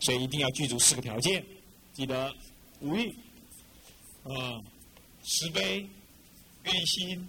[0.00, 1.44] 所以一定要具足四个条件，
[1.92, 2.34] 记得
[2.80, 3.08] 无欲，
[4.24, 4.62] 啊，
[5.22, 5.88] 慈悲、
[6.64, 7.28] 愿心，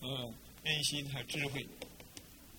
[0.00, 0.34] 嗯，
[0.64, 1.66] 愿心还有智慧，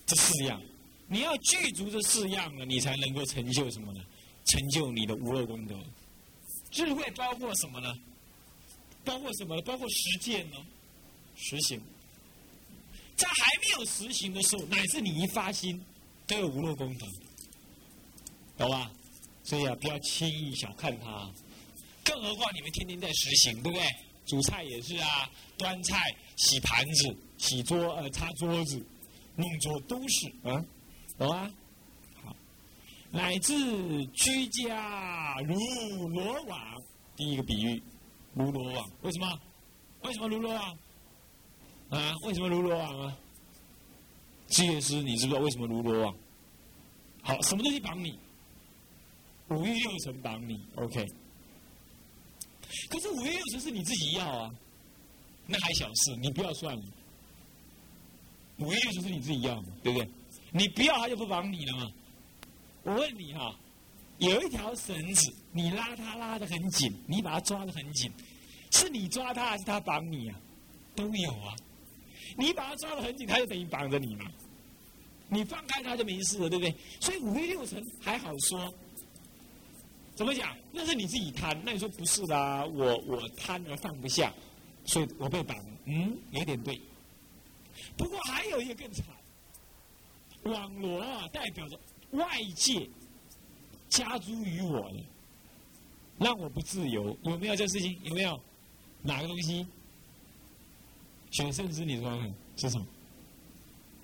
[0.06, 0.62] 这四样，
[1.08, 4.02] 你要具足这四样呢，你才能够成就什么呢？
[4.46, 5.76] 成就你的无漏功德。
[6.72, 7.94] 智慧包括什么呢？
[9.06, 9.62] 包括什么？
[9.62, 10.58] 包括实践呢？
[11.36, 11.82] 实行。
[13.16, 15.80] 在还没有实行的时候，乃至你一发心，
[16.26, 17.06] 都有无漏功德，
[18.68, 18.92] 懂吧？
[19.44, 21.30] 所以啊，不要轻易小看它。
[22.04, 23.86] 更何况你们天天在实行，对不对？
[24.26, 26.00] 煮菜也是啊，端菜、
[26.38, 28.82] 洗盘子、洗桌呃、擦桌子、
[29.36, 30.64] 弄桌都是啊，
[31.18, 31.54] 懂吗？
[32.24, 32.34] 好，
[33.12, 33.54] 乃至
[34.14, 36.82] 居家如罗网，
[37.18, 37.84] 第一个比喻，
[38.34, 39.40] 如罗网，为什么？
[40.04, 40.78] 为什么如罗网？
[41.90, 43.18] 啊，为什么如罗网啊？
[44.48, 46.16] 智业师，你知不知道为什么如罗网？
[47.24, 48.18] 好，什么东西绑你？
[49.50, 51.06] 五欲六尘绑你，OK。
[52.90, 54.52] 可是五欲六尘是你自己要啊，
[55.46, 56.84] 那还小事，你不要算了。
[58.58, 60.10] 五欲六尘是你自己要，对不对？
[60.52, 61.92] 你不要，他就不绑你了嘛。
[62.84, 63.56] 我问你哈，
[64.18, 68.12] 有一条绳子，你拉它拉的很紧，你把它抓的很紧，
[68.72, 70.40] 是你抓它还是它绑你啊？
[70.96, 71.56] 都有啊。
[72.38, 74.26] 你把它抓得很紧，它就等于绑着你嘛。
[75.30, 76.76] 你放开它就没事了，对不对？
[77.00, 78.74] 所以五欲六尘还好说。
[80.16, 80.56] 怎么讲？
[80.72, 81.60] 那是你自己贪。
[81.66, 84.34] 那你说不是的，我我贪而放不下，
[84.86, 85.58] 所以我被绑。
[85.86, 86.80] 嗯，有点对。
[87.98, 89.06] 不过还有一个更惨，
[90.44, 91.80] 网罗啊，代表着
[92.12, 92.88] 外界
[93.90, 95.04] 加诸于我的，
[96.20, 97.18] 让我不自由。
[97.24, 98.00] 有没有这事情？
[98.04, 98.40] 有没有？
[99.02, 99.66] 哪个东西？
[101.32, 102.24] 选圣之你说
[102.56, 102.86] 是什么？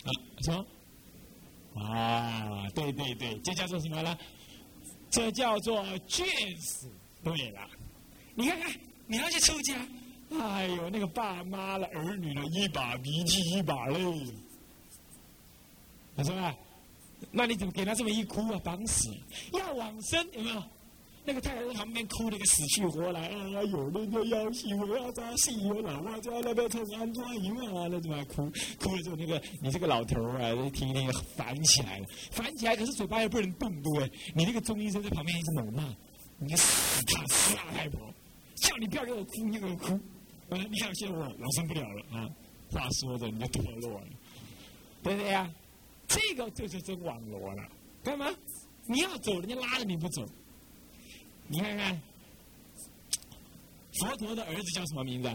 [0.03, 0.09] 啊，
[0.41, 0.65] 什么？
[1.81, 4.17] 啊，对对对，这叫做什么呢？
[5.09, 6.25] 这叫做卷
[6.59, 6.87] 死。
[7.23, 7.67] 对了，
[8.35, 8.71] 你看看，
[9.07, 9.75] 你要去出家，
[10.39, 13.99] 哎呦，那个爸妈了、儿女了，一把鼻涕一把泪，
[16.23, 16.55] 是吧？
[17.31, 18.61] 那你怎么给他这么一哭啊？
[18.63, 19.09] 绑死，
[19.51, 20.63] 要往生有没有？
[21.25, 28.49] 那个太太在旁边哭，那个死去活来，哎呀，有那个要死，我要扎死我老妈在那边从安装一万啊，那怎么哭？
[28.79, 34.11] 哭的时候，那个你这个老头啊，一听听烦起来了，烦起来，可是嘴巴又不能动，对不对？
[34.35, 35.95] 你那个中医生在旁边一直猛骂，
[36.39, 37.99] 你死他死老太婆，
[38.55, 39.93] 叫你不要给我哭，你给我哭，
[40.49, 42.27] 啊，你看现在我我生不了了啊，
[42.71, 44.07] 话说的你就脱落了，
[45.03, 45.51] 对不对呀？
[46.07, 47.63] 这个就是真网罗了，
[48.03, 48.33] 干嘛？
[48.87, 50.25] 你要走，人家拉着你不走。
[51.51, 51.99] 你看看，
[53.99, 55.29] 佛陀的儿子叫什么名字？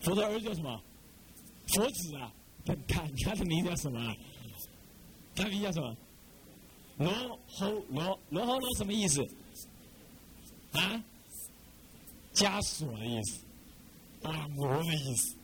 [0.00, 0.82] 佛陀儿子叫什么？
[1.68, 2.32] 佛子啊！
[2.64, 4.16] 他他，他的名字叫什么？
[5.34, 5.96] 他名叫什么？
[6.96, 9.22] 罗侯罗罗侯罗什么意思？
[10.72, 11.04] 啊？
[12.32, 13.40] 枷锁的意思，
[14.22, 15.36] 网罗的意思。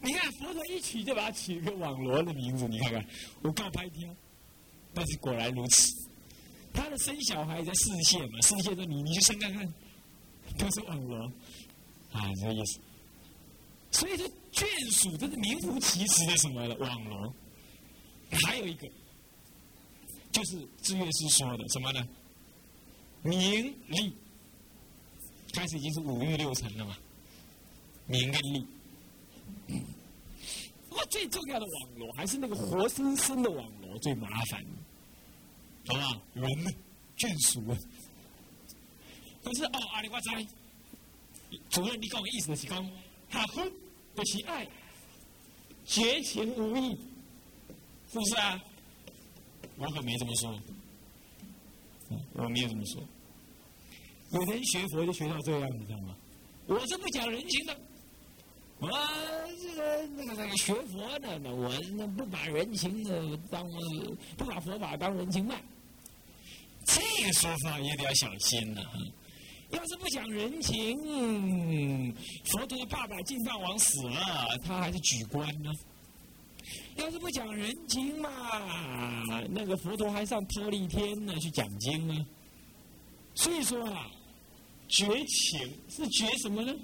[0.00, 3.06] 你看佛陀一取就把他取一个网罗的名字，你看看，
[3.42, 4.16] 我告拍天，
[4.94, 6.07] 但是果然如此。
[6.78, 9.66] 他的生小孩在世界嘛，世界说你你去生看看，
[10.56, 11.16] 都是网罗，
[12.12, 12.80] 啊，这个意思。
[13.90, 17.34] 所以这眷属这是名副其实的什么的网罗。
[18.30, 18.86] 还有一个，
[20.30, 22.06] 就是智月师说的什么呢？
[23.22, 24.14] 名利，
[25.52, 26.96] 开始已经是五欲六尘了嘛，
[28.06, 28.64] 名跟利。
[30.88, 34.64] 不过最重要的网罗还是那个活生生的网罗最麻烦。
[35.88, 36.70] 好吧，人呢，
[37.16, 37.78] 眷属啊。
[39.42, 40.46] 可是哦，阿里瓜哉，
[41.70, 42.90] 主任，你讲的意思是讲，
[43.30, 43.72] 他婚
[44.14, 44.68] 就是爱，
[45.86, 46.90] 绝情无义，
[48.12, 48.60] 是不是啊？
[49.78, 50.60] 我可没这么说，
[52.34, 53.02] 我没有这么说。
[54.32, 56.14] 有人学佛就学到这样，你知道吗？
[56.66, 57.80] 我是不讲人情的，
[58.78, 58.90] 我
[59.62, 63.66] 这个那个那个学佛的，呢我那不把人情的当，
[64.36, 65.58] 不把佛法当人情卖。
[66.88, 68.82] 这个说法也得要小心了。
[69.70, 72.14] 要是不讲人情，
[72.46, 75.70] 佛陀的爸爸净饭王死了，他还是举官呢。
[76.96, 78.30] 要是不讲人情嘛，
[79.50, 82.26] 那个佛陀还上忉利天呢去讲经呢。
[83.34, 84.10] 所以说啊，
[84.88, 85.60] 绝情
[85.90, 86.74] 是绝什么呢？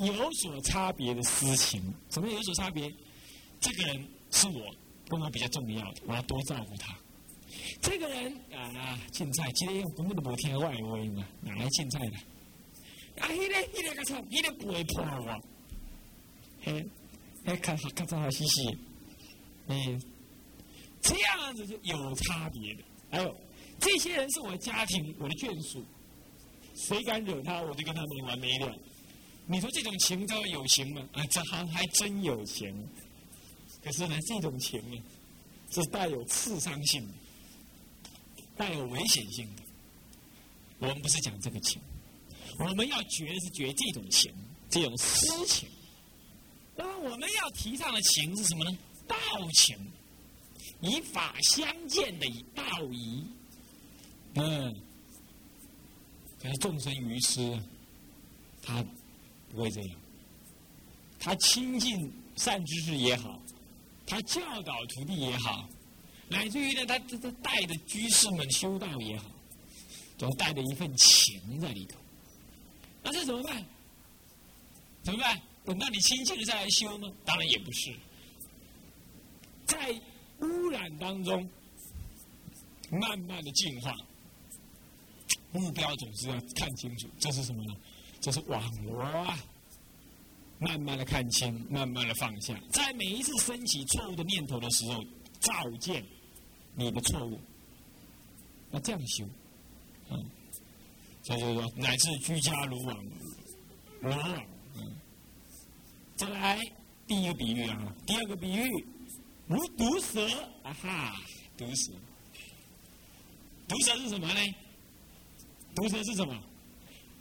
[0.00, 1.80] 有所差别的私情。
[2.10, 2.92] 什么有所差别？
[3.60, 4.74] 这个人是我，
[5.08, 6.97] 跟我比较重要的，我要多照顾他。
[7.80, 12.16] 这个人啊，青菜，今天根本都不听外话嘛，哪来青菜的？
[13.22, 15.40] 啊，迄个迄个个菜，迄个不会破我。
[16.62, 16.86] 嘿，
[17.44, 18.78] 哎，看看看好嘻嘻，
[19.68, 20.02] 嗯，
[21.00, 22.82] 这样子就有差别的。
[23.10, 23.34] 还有
[23.78, 25.84] 这些人是我的家庭，我的眷属，
[26.74, 28.74] 谁敢惹他，我就跟他没完没了。
[29.46, 31.08] 你说这种情叫有情吗？
[31.12, 32.88] 啊，这行还真有情。
[33.82, 35.02] 可是呢，这种情呢，
[35.70, 37.14] 是带有刺伤性的，
[38.58, 39.62] 带有危险性的。
[40.80, 41.80] 我们不是讲这个情，
[42.58, 44.30] 我们要绝是绝这种情，
[44.68, 45.68] 这种私情。
[46.76, 48.78] 那么我们要提倡的情是什么呢？
[49.06, 49.16] 道
[49.54, 49.78] 情，
[50.80, 52.62] 以法相见的道
[52.92, 53.24] 义。
[54.34, 54.74] 嗯，
[56.42, 57.58] 可是众生愚痴，
[58.60, 58.84] 他。
[59.50, 59.98] 不会这样，
[61.18, 63.40] 他亲近善知识也好，
[64.06, 65.66] 他教导徒弟也好，
[66.28, 69.24] 乃至于呢，他他带的居士们修道也好，
[70.16, 71.98] 都带着一份情在里头。
[73.02, 73.64] 那这怎么办？
[75.02, 75.40] 怎么办？
[75.64, 77.10] 等到你亲近了再来修吗？
[77.24, 77.94] 当然也不是，
[79.66, 80.00] 在
[80.40, 81.48] 污染当中
[82.90, 83.94] 慢慢的进化，
[85.52, 87.74] 目标总是要看清楚，这是什么呢？
[88.20, 89.38] 这是网罗啊！
[90.58, 95.04] 慢慢的看清，慢慢的放下，在每一次升起错误的念头的时候，
[95.40, 96.04] 照见
[96.78, 97.38] 你的错误。
[98.70, 99.24] 那这样修，
[100.10, 100.24] 嗯，
[101.24, 102.96] 所以说乃至居家如网，
[104.00, 104.46] 罗网，
[104.76, 104.94] 嗯。
[106.16, 106.60] 再来
[107.06, 108.86] 第一个比喻啊，第二个比喻
[109.46, 110.24] 如毒蛇
[110.62, 111.14] 啊哈，
[111.56, 111.92] 毒蛇，
[113.66, 114.40] 毒蛇是什么呢？
[115.74, 116.42] 毒蛇是什么？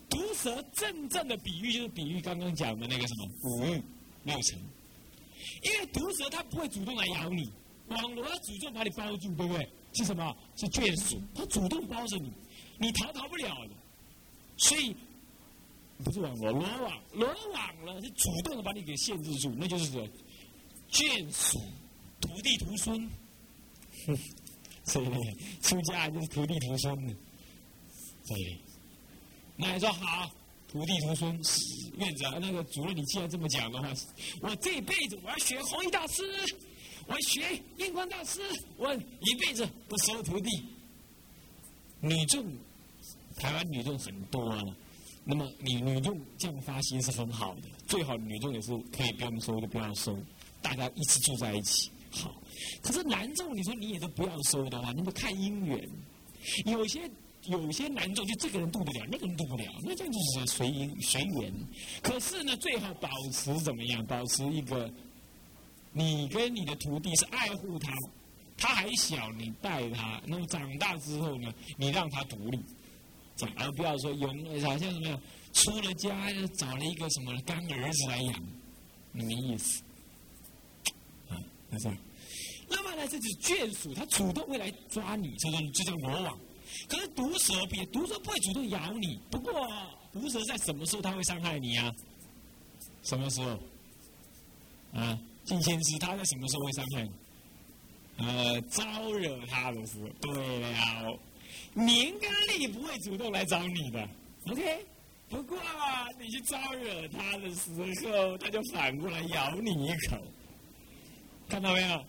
[0.10, 3.82] 毒蛇真正的比喻就是比喻刚刚讲的那个什么五欲
[4.24, 4.60] 六尘，
[5.64, 7.52] 因为毒蛇它不会主动来咬你，
[7.90, 9.70] 网罗它主动把你包住，对不对？
[9.94, 10.36] 是什么？
[10.56, 12.32] 是眷属，他主动包着你，
[12.78, 13.72] 你逃逃不了的。
[14.58, 14.96] 所以
[16.04, 20.08] 不是网罗，罗网，罗网了是主动的把你给限制住，那就是说
[20.92, 21.60] 眷属、
[22.22, 23.10] 徒弟徒孙，
[24.86, 25.06] 所以
[25.62, 27.16] 出家就是徒弟徒孙的，
[28.26, 28.58] 所以。
[29.56, 30.30] 那你说好，
[30.68, 31.42] 徒弟徒孙，
[31.98, 33.92] 院长那个主任，你既然这么讲的话，
[34.42, 36.24] 我这辈子我要学弘一大师，
[37.08, 38.42] 我学印光大师，
[38.78, 40.50] 我一辈子不收徒弟。
[42.02, 42.46] 女众，
[43.38, 44.62] 台湾女众很多啊，
[45.24, 50.18] 那么女女众这样发心是很好的，最好女众也是可以不用收就不要收，
[50.62, 52.34] 大家一起住在一起好。
[52.82, 55.90] 可是男众，你说你也都不要收的话，那么看姻缘，
[56.66, 57.10] 有些。
[57.44, 61.54] 有些男众就这个人渡不了，那个人渡不了，那这样就是随随缘。
[62.02, 64.06] 可是呢，最好保持怎么样？
[64.06, 64.92] 保持一个，
[65.98, 67.92] 你跟你的徒弟是爱护他，
[68.56, 70.22] 他还小，你带他。
[70.26, 72.60] 那么长大之后呢，你让他独立，
[73.56, 74.28] 而不要说有
[74.62, 75.20] 好像什么，
[75.54, 78.44] 出了家找了一个什么干儿子来养，
[79.12, 79.82] 没意思。
[81.30, 81.38] 啊，
[81.70, 81.98] 那这样。
[82.70, 86.38] 那么呢，这就是眷属，他主动会来抓你，这种这叫罗网。
[86.88, 89.68] 可是毒蛇比毒蛇不会主动咬你，不过
[90.14, 91.92] 毒蛇在什么时候它会伤害你啊？
[93.04, 93.60] 什么时候？
[94.94, 97.12] 啊，金先师他在什么时候会伤害你？
[98.18, 100.10] 呃，招惹他的时候。
[100.22, 101.20] 对了，
[101.74, 104.08] 名跟利不会主动来找你的
[104.52, 104.86] ，OK？
[105.30, 107.72] 不过啊你去招惹他的时
[108.12, 110.18] 候，他就反过来咬你一口，
[111.48, 112.06] 看到没有？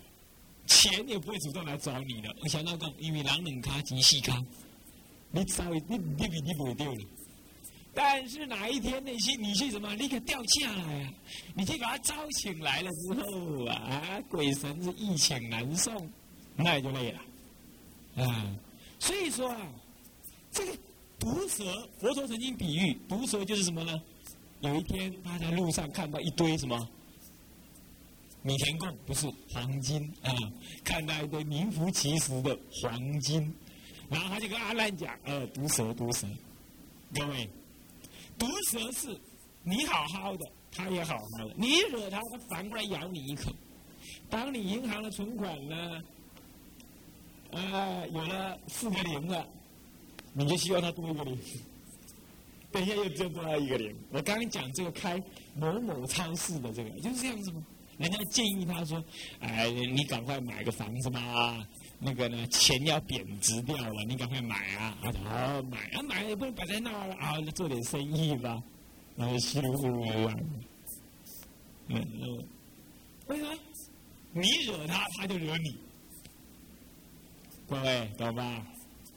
[0.67, 2.35] 钱也不会主动来找你的。
[2.41, 4.39] 我想到讲，因为狼人卡及细卡，
[5.31, 7.01] 你稍微你你比你不会掉了。
[8.01, 11.13] 但是哪一天那些你去什么，你可掉下来啊？
[11.53, 16.09] 你去把他招请来了之后啊，鬼神是一请难送，
[16.55, 18.23] 那也就累了。
[18.23, 18.55] 啊，
[18.99, 19.67] 所以说啊，
[20.49, 20.71] 这个
[21.19, 21.65] 毒蛇，
[21.99, 24.01] 佛陀曾经比喻，毒蛇就是什么呢？
[24.61, 26.79] 有一天他在路上看到一堆什么？
[28.43, 30.31] 米田共不是黄金啊，
[30.85, 33.53] 看到一堆名副其实的黄金，
[34.09, 36.25] 然后他就跟阿难讲：“呃，毒蛇，毒蛇，
[37.13, 37.49] 各位，
[38.39, 39.15] 毒蛇是
[39.63, 43.51] 你好好的，他也好好的，你惹他，他反过来咬你一口。
[44.29, 46.01] 当你银行的存款呢，
[47.51, 49.47] 呃，有了四个零了，
[50.33, 51.37] 你就希望他多一个零，
[52.71, 53.95] 等一下又增多一个零。
[54.11, 55.21] 我刚刚讲这个开
[55.55, 57.63] 某某超市的这个，就是这样子吗？”
[57.99, 59.03] 人家建议他说
[59.41, 61.67] ：“哎，你赶快买个房子嘛，
[61.99, 64.97] 那个呢，钱要贬值掉了，你赶快买啊！
[65.25, 68.63] 啊，买啊买，也不能摆在那儿啊，做点生意吧。
[69.17, 70.35] 然后稀里糊涂啊，
[71.87, 72.43] 嗯，
[73.27, 73.53] 为什么？
[74.31, 75.75] 你惹他，他就惹你。
[77.67, 78.65] 各位懂吧？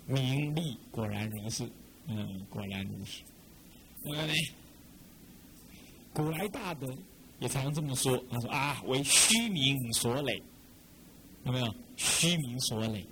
[0.07, 1.71] 名利果然如是，
[2.09, 3.23] 嗯，果然如是。
[4.03, 4.33] 那个呢？
[6.12, 6.87] 古来大德。”
[7.41, 10.41] 也常常这么说，他说啊，为虚名所累，
[11.45, 11.75] 有没有？
[11.97, 13.07] 虚名所累，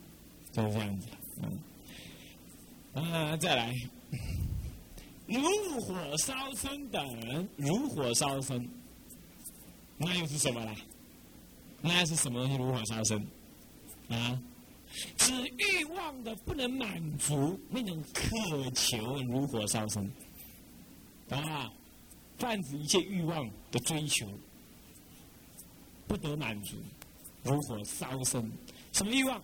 [0.53, 1.09] 就是这样子。
[2.95, 3.75] 嗯，啊，再来，
[5.27, 5.43] 如
[5.81, 8.69] 火烧身等，如火烧身，
[9.97, 10.75] 那又是什么啦？
[11.83, 12.57] 那又是什么东西？
[12.59, 13.27] 如火烧身
[14.09, 14.41] 啊？
[15.17, 20.11] 指欲望的不能满足，那种渴求如火烧身
[21.29, 21.73] 啊，
[22.39, 24.27] 泛指一切欲望的追求
[26.09, 26.75] 不得满足，
[27.43, 28.51] 如火烧身。
[28.93, 29.43] 什么欲望？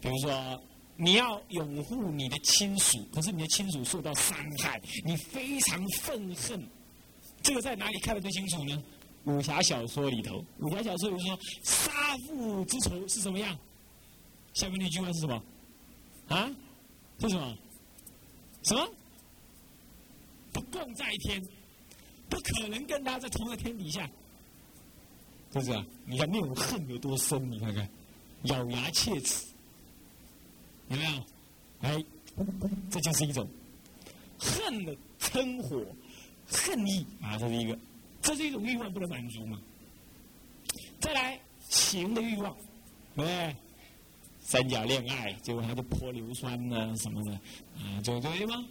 [0.00, 0.62] 比如说，
[0.96, 6.62] 你要拥护你的亲属，可是你的亲属受到伤害，你非常愤恨。
[7.42, 8.82] 这个在哪里看得最清楚呢？
[9.24, 13.58] 武侠小说里头，武侠小说里说，杀父之仇是什么样？
[14.52, 15.42] 下面那句话是什么？
[16.28, 16.50] 啊？
[17.20, 17.56] 是什么？
[18.64, 18.88] 什么？
[20.52, 21.42] 不共在天，
[22.28, 24.08] 不可能跟他在同一个天底下，
[25.54, 25.86] 是不是啊？
[26.04, 27.88] 你看那种恨有多深，你看看，
[28.42, 29.46] 咬牙切齿，
[30.88, 31.22] 有没有？
[31.82, 32.04] 哎，
[32.90, 33.48] 这就是一种
[34.36, 35.80] 恨的嗔火，
[36.48, 37.78] 恨意啊，这是一个，
[38.20, 39.60] 这是一种欲望不能满足嘛。
[40.98, 42.52] 再来，情的欲望，
[43.14, 43.56] 对不对？
[44.40, 47.32] 三角恋爱，结果他就泼硫酸呢什么的，
[47.78, 48.64] 啊，对对吗？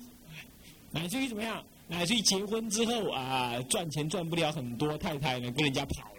[0.92, 1.64] 乃至于怎么样？
[1.88, 6.13] 乃至于结婚之后啊，赚钱赚不了很多，太太呢跟人家跑，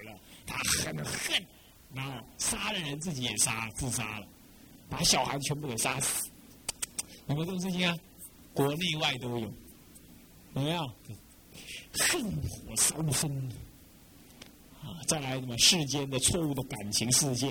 [0.47, 1.47] 他很恨，
[1.93, 4.27] 然后杀了人，自己也杀，自杀了，
[4.89, 6.29] 把小孩全部给杀死，
[7.29, 7.97] 有没有这种事情啊？
[8.53, 9.53] 国内外都有，
[10.55, 10.91] 有没有？
[12.11, 13.31] 恨火烧身，
[14.83, 17.51] 啊，再来什么世间的错误的感情事件，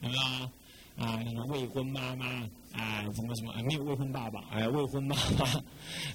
[0.00, 0.20] 有没有？
[1.04, 2.26] 啊，什么未婚妈妈
[2.72, 5.62] 啊，什么什么没有未婚爸爸，哎，未婚妈妈，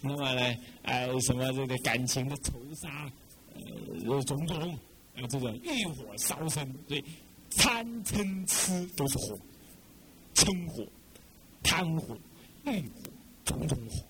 [0.01, 3.11] 那么呢，哎，什么这个感情的仇杀，
[3.53, 4.79] 呃，种种，
[5.15, 7.03] 啊，这个欲火烧身，所以
[7.57, 9.39] 贪嗔痴都是火，
[10.33, 10.85] 嗔火、
[11.63, 12.17] 贪火、
[12.65, 12.89] 欲火，
[13.43, 14.05] 种种火，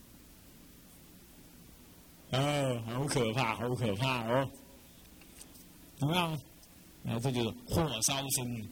[2.38, 4.50] 哦，好可怕，好可怕哦，
[5.98, 6.34] 怎么样？
[7.05, 8.70] 啊，这就是火烧身。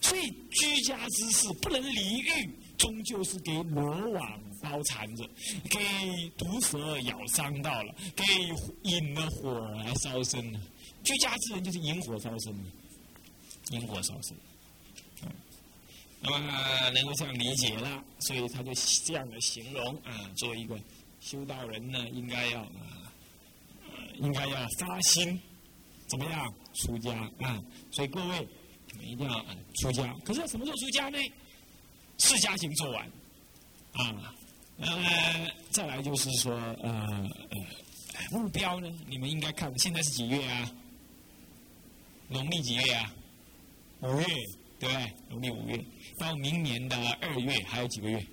[0.00, 5.24] 所以居家之事不能离欲，终究是给魔网包缠着，
[5.70, 8.24] 给毒蛇咬伤到了，给
[8.82, 10.60] 引了火来烧身了。
[11.04, 12.54] 居家之人就是引火烧身，
[13.70, 14.36] 引火烧身。
[16.20, 18.72] 那么能够这样理解了，所以他就
[19.04, 20.78] 这样的形容啊，作为一个
[21.20, 23.12] 修道人呢，应该要啊，
[24.18, 25.40] 应该要发心，
[26.08, 27.62] 怎么样出家啊？
[27.90, 28.48] 所以各位。
[29.00, 29.42] 一定要
[29.80, 31.18] 出家，可是什么时候出家呢？
[32.18, 33.06] 释家行做完，
[33.92, 34.34] 啊，
[34.76, 38.92] 呃，再来就是说，呃呃，目标呢？
[39.08, 40.70] 你们应该看，现在是几月啊？
[42.32, 43.14] 农历几月啊？
[44.00, 44.26] 五月，
[44.78, 45.12] 对不对？
[45.28, 45.84] 农历五月，
[46.18, 48.26] 到明年的二月还有几个月？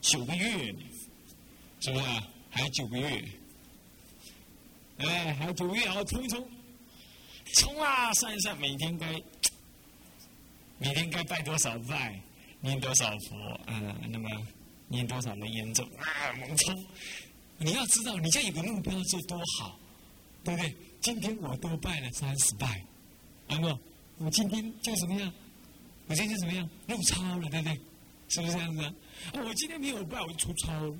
[0.00, 0.74] 九个月，
[1.80, 2.04] 是不是？
[2.04, 2.28] 啊？
[2.50, 3.24] 还有九个月，
[4.98, 6.48] 哎，还有九个月，好冲一冲。
[7.54, 8.12] 冲啊！
[8.14, 9.12] 算一算，每天该
[10.78, 12.20] 每天该拜多少拜，
[12.60, 13.96] 念多少佛啊？
[14.10, 14.28] 那么
[14.88, 16.32] 念多少人言咒啊？
[16.38, 16.86] 猛冲！
[17.58, 19.78] 你要知道，你这样有个目标就多好，
[20.44, 20.76] 对不对？
[21.00, 22.84] 今天我多拜了三十拜，
[23.48, 23.78] 阿诺，
[24.18, 25.32] 我今天就怎么样？
[26.08, 26.68] 我今天怎么样？
[26.88, 27.80] 入超了，对不对？
[28.28, 28.94] 是不是这样子啊？
[29.34, 30.94] 我今天没有拜，我就出超，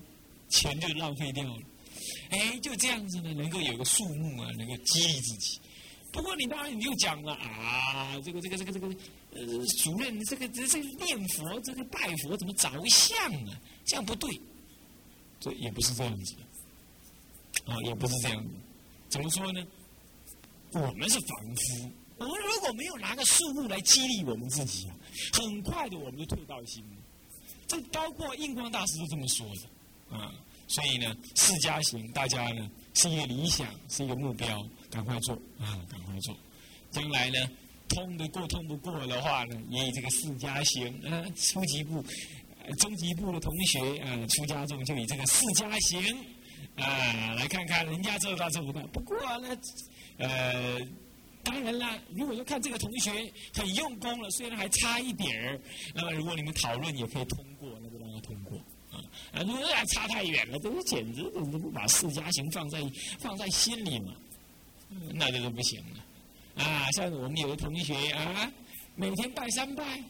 [0.49, 1.63] 钱就浪费掉了。
[2.31, 5.61] 哎，就这样子呢，能够有个数目啊，能够激励自己。
[6.13, 8.87] 不过你当然你又讲了啊，这个这个这个这个
[9.33, 13.61] 呃，主任，这个这这个念佛，这个拜佛怎么着相啊？
[13.85, 14.41] 这样不对，
[15.41, 18.51] 这也不是这样子的，啊，也不是这样子。
[19.09, 19.67] 怎么说呢？
[20.81, 24.97] 我们是凡夫，我们如果没有拿个树木来激励我们自己啊，
[25.33, 26.97] 很快的我们就退道心了。
[27.67, 30.33] 这包括印光大师都这么说的啊。
[30.69, 34.61] 所以呢，释迦行大家呢是一个理想，是一个目标。
[34.91, 35.79] 赶快做啊！
[35.89, 36.37] 赶快做，
[36.91, 37.39] 将来呢，
[37.89, 42.05] 通得过通不过的话呢，也以这个四家行啊，初级部、
[42.79, 46.17] 中级部的同学啊，出家众就以这个四家行
[46.77, 48.81] 啊，来看看人家做到做不到。
[48.89, 49.57] 不过呢，
[50.19, 50.81] 呃，
[51.45, 53.11] 当然啦，如果说看这个同学
[53.55, 55.61] 很用功了，虽然还差一点儿，
[55.95, 58.59] 那么如果你们讨论也可以通过，那就让他通过
[58.91, 59.03] 啊。
[59.33, 62.81] 啊，如果差太远了，这是简直都不把四家行放在
[63.19, 64.13] 放在心里嘛。
[65.13, 66.87] 那这就不行了，啊！
[66.93, 68.51] 像我们有个同学啊，
[68.95, 70.01] 每天拜三拜，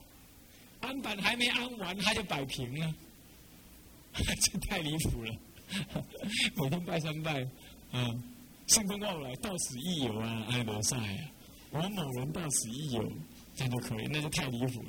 [0.81, 2.95] 安板还没安完他就摆平了，
[4.13, 5.35] 这太离谱了。
[6.57, 7.43] 每天拜三拜，
[7.91, 8.15] 啊，
[8.67, 11.31] 圣公告来到此一游啊，爱罗塞啊，
[11.71, 13.13] 我某人到此一游，
[13.55, 14.89] 这样就可以，那就太离谱了。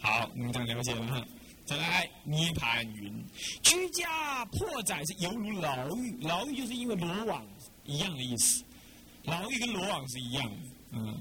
[0.00, 1.26] 好，你们这样了解了哈。
[1.64, 3.24] 再来，涅盘云，
[3.62, 7.46] 居家破宅是犹如牢狱，牢狱就是因为罗网
[7.84, 8.64] 一样的意思，
[9.24, 10.56] 牢狱跟罗网是一样的。
[10.90, 11.20] 嗯，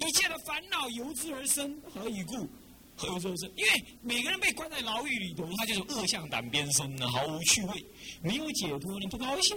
[0.00, 2.48] 一切的烦恼由之而生，何以故？
[2.96, 3.44] 何以说是？
[3.56, 7.84] 因为每个人被关在牢狱里头，他就是恶向胆边生的，毫无趣味，
[8.22, 9.56] 没有解脱，你不高兴。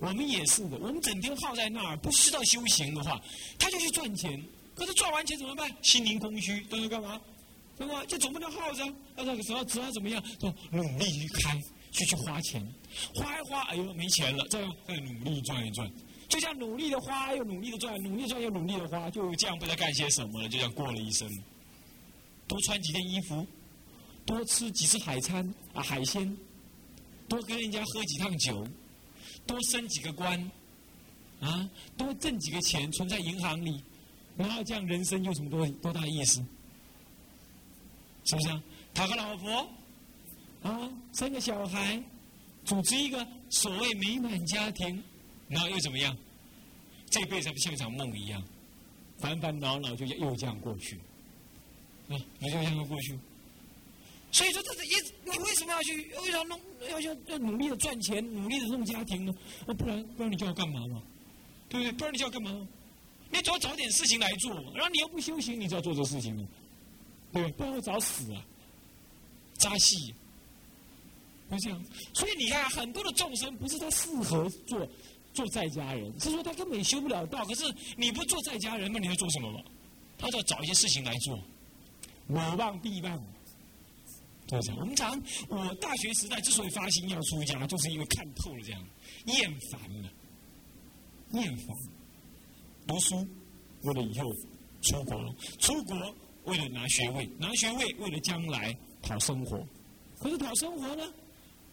[0.00, 3.20] 我们也是的，我们整天耗在那儿，不知道修行的话，
[3.58, 4.42] 他就去赚钱。
[4.74, 5.70] 可是赚完钱怎么办？
[5.82, 7.20] 心灵空虚，都是干嘛？
[7.76, 8.04] 对吧？
[8.06, 8.84] 就总不能耗着，
[9.16, 10.22] 那这个时候只要怎么样？
[10.38, 11.58] 说努力去开，
[11.92, 12.62] 去去花钱，
[13.14, 15.90] 花一花，哎呦没钱了，再再努力赚一赚。
[16.28, 21.28] 就像努力的花，又努力的赚，努力赚又努力的花，就这样不知道干些什么了，就这样过了一生。
[22.50, 23.46] 多穿几件衣服，
[24.26, 26.36] 多吃几次海餐啊海鲜，
[27.28, 28.66] 多跟人家喝几趟酒。
[29.46, 30.50] 多升几个官，
[31.40, 33.82] 啊，多挣几个钱存在银行里，
[34.36, 36.44] 然后这样人生有什么多多大意思？
[38.24, 38.62] 是不是啊？
[38.92, 39.68] 讨个老婆，
[40.62, 42.00] 啊，生个小孩，
[42.64, 45.02] 组织一个所谓美满家庭，
[45.48, 46.16] 然后又怎么样？
[47.08, 48.44] 这辈子不像一场梦一样，
[49.18, 51.00] 烦烦恼恼就又这样过去，
[52.10, 53.18] 啊，就这样过去。
[54.32, 54.90] 所以说，这是一
[55.24, 55.96] 你为什么要去？
[56.22, 56.60] 为什么弄？
[56.90, 59.34] 要要要努力的赚钱，努力的弄家庭呢？
[59.66, 61.02] 那不然不然你叫我干嘛嘛？
[61.68, 61.92] 对不对？
[61.92, 62.68] 不然你叫我干嘛？
[63.32, 66.46] 你总要找点事情来做，然后你又不修行，你就要做这事情呢？
[67.32, 67.52] 对不对？
[67.52, 68.44] 不然会找死啊！
[69.56, 70.14] 扎戏，
[71.52, 71.84] 是这样。
[72.14, 74.88] 所以你看，很多的众生不是他适合做
[75.32, 77.44] 做在家人，是说他根本修不了道。
[77.44, 77.64] 可是
[77.96, 79.60] 你不做在家人，那你要做什么嘛？
[80.18, 81.38] 他就要找一些事情来做，
[82.32, 83.22] 我忘必忘。
[84.46, 88.84] 对这样，我们讲，我大学时代之所以发心要出家，就是因为看透了这样，
[89.26, 90.10] 厌烦了，
[91.32, 91.76] 厌烦。
[92.86, 93.16] 读书
[93.82, 94.24] 为了以后
[94.82, 96.14] 出国，出国
[96.44, 99.64] 为了拿学位，拿学位为了将来讨生活。
[100.18, 101.04] 可是讨生活呢，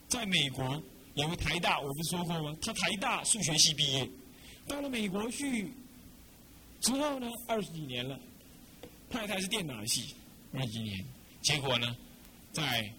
[0.07, 0.81] 在美国
[1.15, 2.55] 有个台大，我不是说过吗？
[2.61, 4.07] 他台大数学系毕业，
[4.67, 5.71] 到了美国去
[6.79, 8.19] 之后呢，二十几年了，
[9.09, 10.13] 太太是电脑系，
[10.53, 11.05] 二十几年，
[11.41, 11.95] 结果呢？
[12.51, 12.91] 在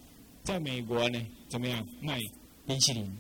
[0.45, 2.19] 在美国呢，怎么样卖
[2.67, 3.17] 冰淇淋？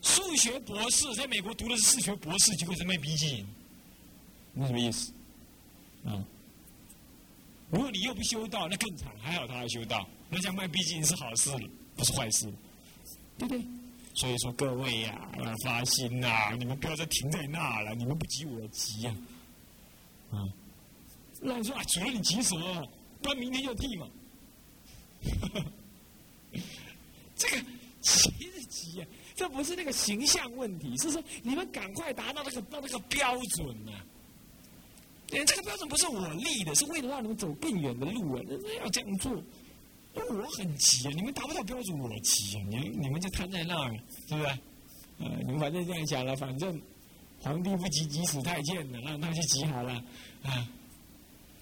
[0.00, 3.46] 数学博士在美国读的是数学博士，结果是卖冰淇淋，
[4.54, 5.12] 那什么意思？
[6.04, 6.24] 啊？
[7.70, 9.12] 如果你又不修道，那更惨。
[9.20, 11.50] 还好他还修道，那讲卖冰淇淋是好事，
[11.96, 12.50] 不是坏事，
[13.36, 13.62] 对不对？
[14.14, 19.14] 所以说各位呀，要发心呐，你们不要再停在那了，你们不急我急呀，
[20.30, 20.48] 啊？
[21.40, 22.88] 那你说啊，主任你急什么？
[23.22, 24.08] 不然明天就剃嘛。
[27.36, 27.56] 这个
[28.00, 33.92] 急是急呀，这不是那个形象问题，是说你们赶快达到那个到那个标准呐。
[35.30, 38.42] 哎，这个标准不是我立的，是为了让你们走更远的路啊！
[38.46, 39.30] 那要这样做，
[40.14, 41.10] 我很急啊！
[41.14, 42.64] 你们达不到标准，我急啊！
[42.68, 43.94] 你们你们就瘫在那儿，
[44.26, 44.46] 是不是？
[45.18, 46.80] 呃，你们反正这样想了，反正
[47.40, 49.92] 皇帝不急急死太监的，让他去急好了
[50.42, 50.66] 啊！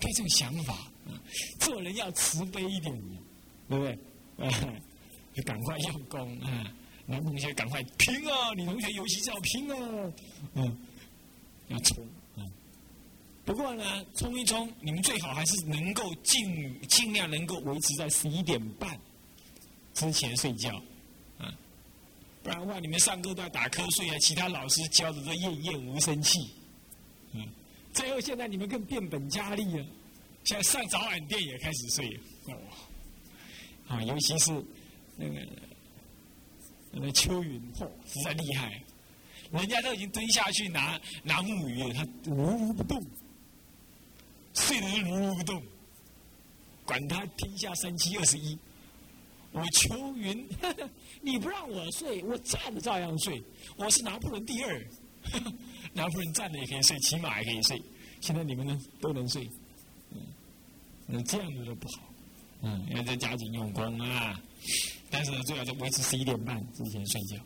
[0.01, 0.90] 以这种想法，
[1.61, 2.95] 做人要慈悲一点。
[3.69, 3.99] 对不对？
[4.47, 4.49] 啊，
[5.35, 6.73] 就赶快用功啊！
[7.05, 8.55] 男同学赶快拼啊！
[8.55, 10.12] 女同学游戏就要拼啊！
[10.55, 10.79] 嗯，
[11.66, 12.47] 要冲啊！
[13.45, 18.97] 不过呢，冲一冲，你们最好还是能够尽尽量能够维持在十一点半
[19.95, 20.71] 之前睡觉
[21.38, 21.53] 啊！
[22.45, 24.16] 不然的话，你们上课都要打瞌睡啊！
[24.21, 26.38] 其他老师教的都厌厌无生气。
[27.33, 27.49] 嗯，
[27.92, 29.85] 最后现在你们更变本加厉了，
[30.47, 32.21] 现在上早晚店也开始睡了。
[33.89, 34.53] 啊，尤其是
[35.17, 35.47] 那个
[36.93, 38.81] 那个秋云，嚯，实在厉害！
[39.51, 43.01] 人家都已经蹲下去拿拿木鱼了，他如如不动，
[44.55, 45.61] 睡得如如不动，
[46.85, 48.57] 管他天下三七二十一。
[49.51, 50.49] 我秋云，
[51.23, 53.43] 你不让我睡，我站着照样睡。
[53.77, 54.87] 我是拿破仑第二，
[55.93, 57.83] 拿破仑站着也可以睡，骑马也可以睡。
[58.21, 59.49] 现在你们呢都能睡，
[61.07, 62.03] 那这样子就不好。
[62.62, 64.40] 嗯，要在加紧用功啊！
[65.11, 67.37] 但是呢，最好在维持十一点半之前睡觉。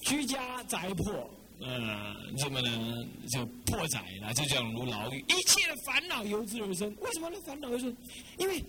[0.00, 3.06] 居家宅破，呃，什么呢？
[3.30, 5.20] 就破宅了，就叫如牢狱。
[5.28, 6.94] 一切的烦恼由之而生。
[7.00, 7.96] 为什么那烦恼而生？
[8.38, 8.62] 因为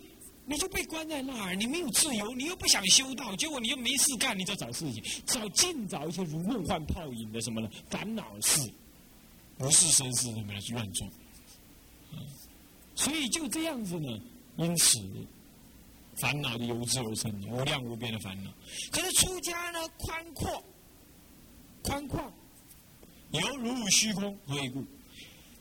[0.46, 7.70] 你就被关在那儿，你没有自由，你又不想修道，结果你又没事干，你就找事情，找尽找一些如梦幻泡影的什么呢？
[7.89, 8.62] 烦恼事，
[9.58, 11.08] 不是生事什么去乱做。
[12.98, 14.22] 所以就这样子呢，
[14.58, 15.00] 因此。
[16.20, 18.52] 烦恼的由之而生，无量无边的烦恼。
[18.92, 20.64] 可是出家呢，宽阔、
[21.84, 22.28] 宽旷，
[23.30, 24.36] 犹如虚空。
[24.48, 24.84] 何以故？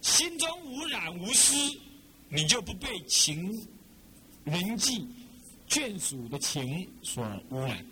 [0.01, 1.55] 心中无染无私，
[2.31, 3.53] 你就不被情
[4.45, 5.07] 人际
[5.69, 7.85] 眷属的情所污染。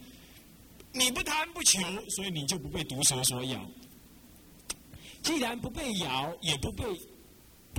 [0.95, 3.63] 你不贪不求，所以你就不被毒蛇所咬。
[5.23, 6.83] 既然不被咬，也不被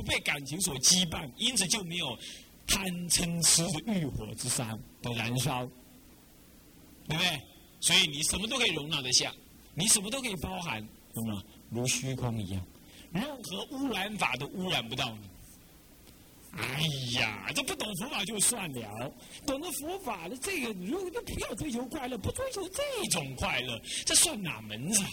[0.05, 2.17] 被感情所羁绊，因此就没有
[2.67, 5.65] 贪嗔痴欲火之山的燃烧，
[7.07, 7.41] 对不对？
[7.81, 9.33] 所以你什么都可以容纳得下，
[9.73, 12.65] 你什么都可以包含，懂吗如虚空一样，
[13.11, 15.29] 任何污染法都污染不到你。
[16.57, 16.81] 哎
[17.19, 19.13] 呀，这不懂佛法就算了，
[19.45, 25.03] 懂得佛法的这个，如果不要追求快乐，不追求这种快乐，这算哪门子？
[25.03, 25.09] 啊？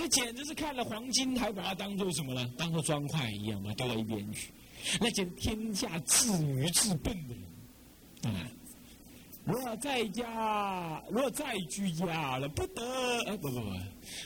[0.00, 2.50] 这简直是看了黄金还把它当做什么呢？
[2.56, 4.50] 当做砖块一样，把它丢到一边去。
[4.98, 8.50] 那简直天下自愚自笨的人啊！
[9.44, 12.82] 若在家，若在居家了，不得
[13.26, 13.70] 呃不不不，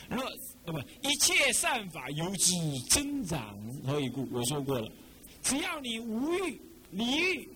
[0.09, 0.31] 如果
[0.63, 2.53] 呃不一切善法由之
[2.89, 4.25] 增长，何以故？
[4.31, 4.89] 我说过了，
[5.43, 6.61] 只要你无欲
[6.91, 7.49] 离欲，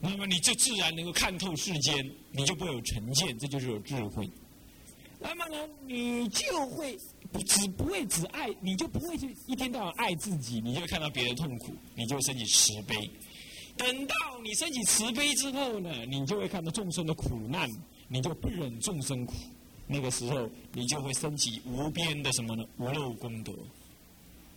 [0.00, 4.26] 那么你就自然能够看透世间，你就不会有成见，这就是有智慧。
[5.20, 6.96] 那么呢，你就会。
[7.30, 13.10] 不只不会只爱，你就不会去一天到晚爱自己，你就会看到别人痛苦，你就会升起慈悲。
[13.76, 17.70] 等到你升起慈悲之后呢，你就会看到众生的苦难，
[18.08, 19.34] 你就不忍众生苦。
[19.86, 22.64] 那个时候，你就会升起无边的什么呢？
[22.76, 23.52] 无漏功德。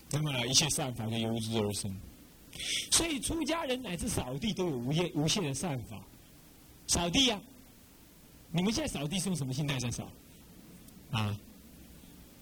[0.10, 1.96] 那么呢，一切善法就由之而生。
[2.92, 6.02] 所以出家人乃至扫地都有无限无限的善法。
[6.88, 7.40] 扫地呀，
[8.52, 10.10] 你们现在扫地是用什么心态在扫？
[11.12, 11.38] 啊？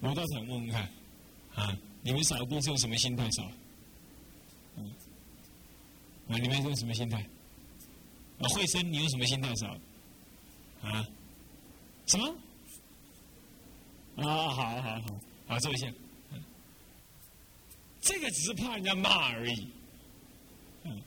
[0.00, 0.82] 我倒想问问看，
[1.54, 3.42] 啊，你们扫地是用什么心态扫？
[4.76, 4.80] 啊，
[6.26, 7.18] 你们用什么心态？
[8.38, 9.76] 啊，慧生，你用什么心态扫？
[10.82, 11.06] 啊？
[12.06, 12.34] 什么？
[14.16, 15.00] 啊，好好好，
[15.46, 15.86] 好坐一下。
[18.00, 19.68] 这个只是怕人家骂而已，
[20.84, 21.02] 嗯，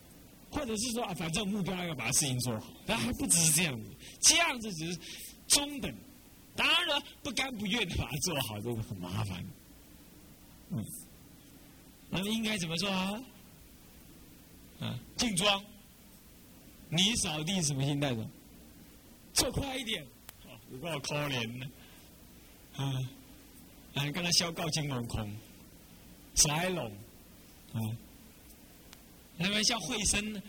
[0.51, 3.89] 或者是说啊，反正目标要把事情做好，但还不只是这样子，
[4.21, 4.99] 这样子只是
[5.47, 5.91] 中等。
[6.55, 9.43] 当然了，不甘不愿的把它做好，这个很麻烦。
[10.69, 10.85] 嗯，
[12.09, 13.21] 那应该怎么做啊？
[14.79, 15.63] 啊，净装。
[16.89, 18.29] 你扫地什么心态的？
[19.33, 20.03] 做快一点。
[20.45, 21.65] 哦，有够可怜的。
[22.75, 22.93] 啊，
[23.95, 25.35] 来跟他消告金龙空，
[26.35, 26.85] 塞龙。
[27.73, 27.79] 啊，
[29.37, 30.41] 那么像慧生，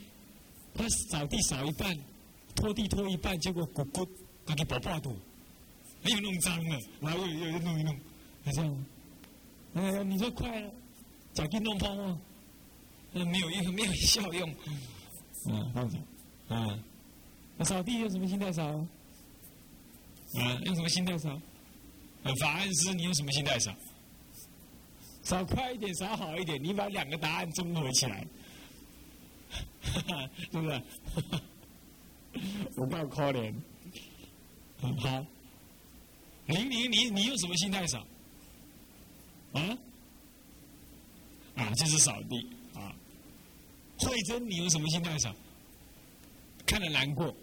[0.75, 1.97] 他扫地扫一半，
[2.55, 4.07] 拖地拖一半，结果咕咕，
[4.45, 5.19] 给他爆破肚。
[6.11, 7.97] 又弄脏了，然后又又弄一弄，
[8.45, 8.85] 就这样，
[9.75, 10.71] 哎呀，你说快了，
[11.33, 12.21] 脚给弄破吗？
[13.13, 14.55] 那没有用，没有效用。
[15.47, 15.97] 嗯，放手。
[16.49, 16.79] 啊，
[17.57, 18.63] 那扫地用什么心态扫？
[20.39, 21.31] 啊，用什么心态扫？
[22.23, 23.75] 啊，法案是，你用什么心态扫？
[25.23, 28.27] 扫快一点，扫好一点，你把两个答案综合起来，
[30.53, 30.83] 是不是？
[32.77, 33.55] 我够可怜。
[34.99, 35.25] 好。
[36.47, 38.07] 你你你你用什么心态扫？
[39.53, 39.79] 啊？
[41.57, 42.95] 啊，就是扫地啊。
[43.99, 45.35] 慧珍，你用什么心态扫？
[46.67, 47.35] 看了难过，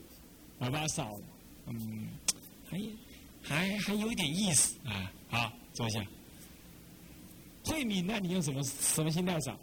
[0.60, 1.20] 我把扫。
[1.68, 2.10] 嗯，
[2.70, 2.80] 还
[3.42, 5.12] 还还有点意思啊。
[5.30, 6.06] 好，坐下。
[7.64, 9.58] 慧敏，那你用什么什么心态扫？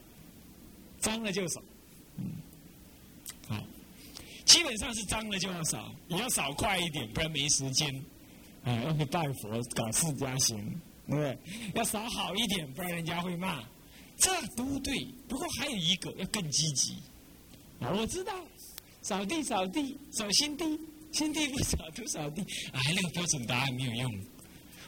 [0.99, 1.63] 脏了就扫。
[2.17, 2.25] 嗯。
[3.49, 3.63] 好，
[4.45, 8.05] 基本上是脏了就要扫，你要扫快一点，不然没时间。
[8.69, 10.59] 啊，要去拜佛搞释迦行，
[11.07, 11.39] 对不对？
[11.75, 13.63] 要扫好一点，不然人家会骂。
[14.19, 14.95] 这都对，
[15.27, 16.97] 不过还有一个要更积极。
[17.81, 18.35] 啊，我知道，
[19.01, 20.79] 扫地扫地扫心地，
[21.13, 22.43] 心地不扫都扫地。
[22.73, 24.21] 哎，那个标准答案没有用。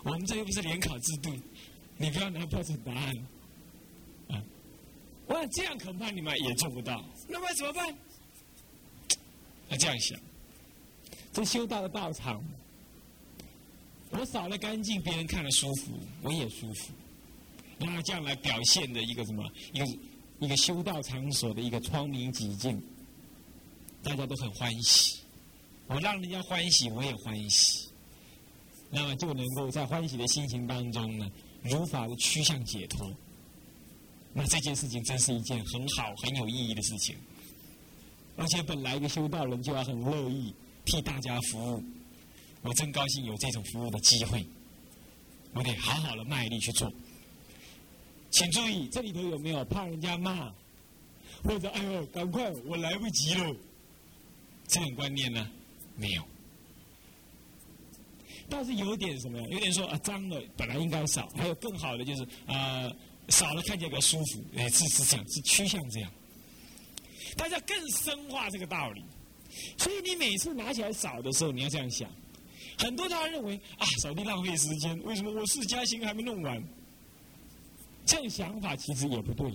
[0.02, 1.34] 我们这又不是联考制度，
[1.96, 3.16] 你不要拿标准答案。
[4.28, 4.42] 啊，
[5.26, 7.02] 我这样恐怕你们也做不到。
[7.28, 7.94] 那么怎么办？
[9.70, 10.20] 要这样想，
[11.32, 12.44] 这修道的道场。
[14.10, 15.92] 我扫了干净，别人看了舒服，
[16.22, 16.92] 我也舒服。
[17.78, 19.42] 那么这样来表现的一个什么？
[19.72, 19.86] 一个
[20.40, 22.82] 一个修道场所的一个窗明几净，
[24.02, 25.20] 大家都很欢喜。
[25.86, 27.88] 我让人家欢喜，我也欢喜。
[28.90, 31.30] 那么就能够在欢喜的心情当中呢，
[31.62, 33.10] 如法的趋向解脱。
[34.32, 37.16] 那这件事情真是一件很好、很有意义的事情。
[38.36, 40.52] 而且本来一个修道人就要很乐意
[40.84, 41.84] 替大家服务。
[42.62, 44.44] 我真高兴有这种服务的机会，
[45.54, 46.92] 我得好好的卖力去做。
[48.30, 50.52] 请注意，这里头有没有怕人家骂，
[51.42, 53.56] 或者哎呦，赶快我来不及了，
[54.68, 55.50] 这种观念呢？
[55.96, 56.22] 没有。
[58.48, 62.90] 倒是有点什么，有点说啊，脏了本来应该少，还有更好的就是啊，
[63.28, 66.12] 少了看起来比较舒服，哎，是是这样，是趋向这样。
[67.36, 69.02] 大家更深化这个道理。
[69.78, 72.10] 所以你每次拿起来扫的时候，你要这样想。
[72.80, 76.62] 很多大家认为啊，扫地浪费时间，为什么我四家行还没弄完？
[78.06, 79.52] 这样想法其实也不对。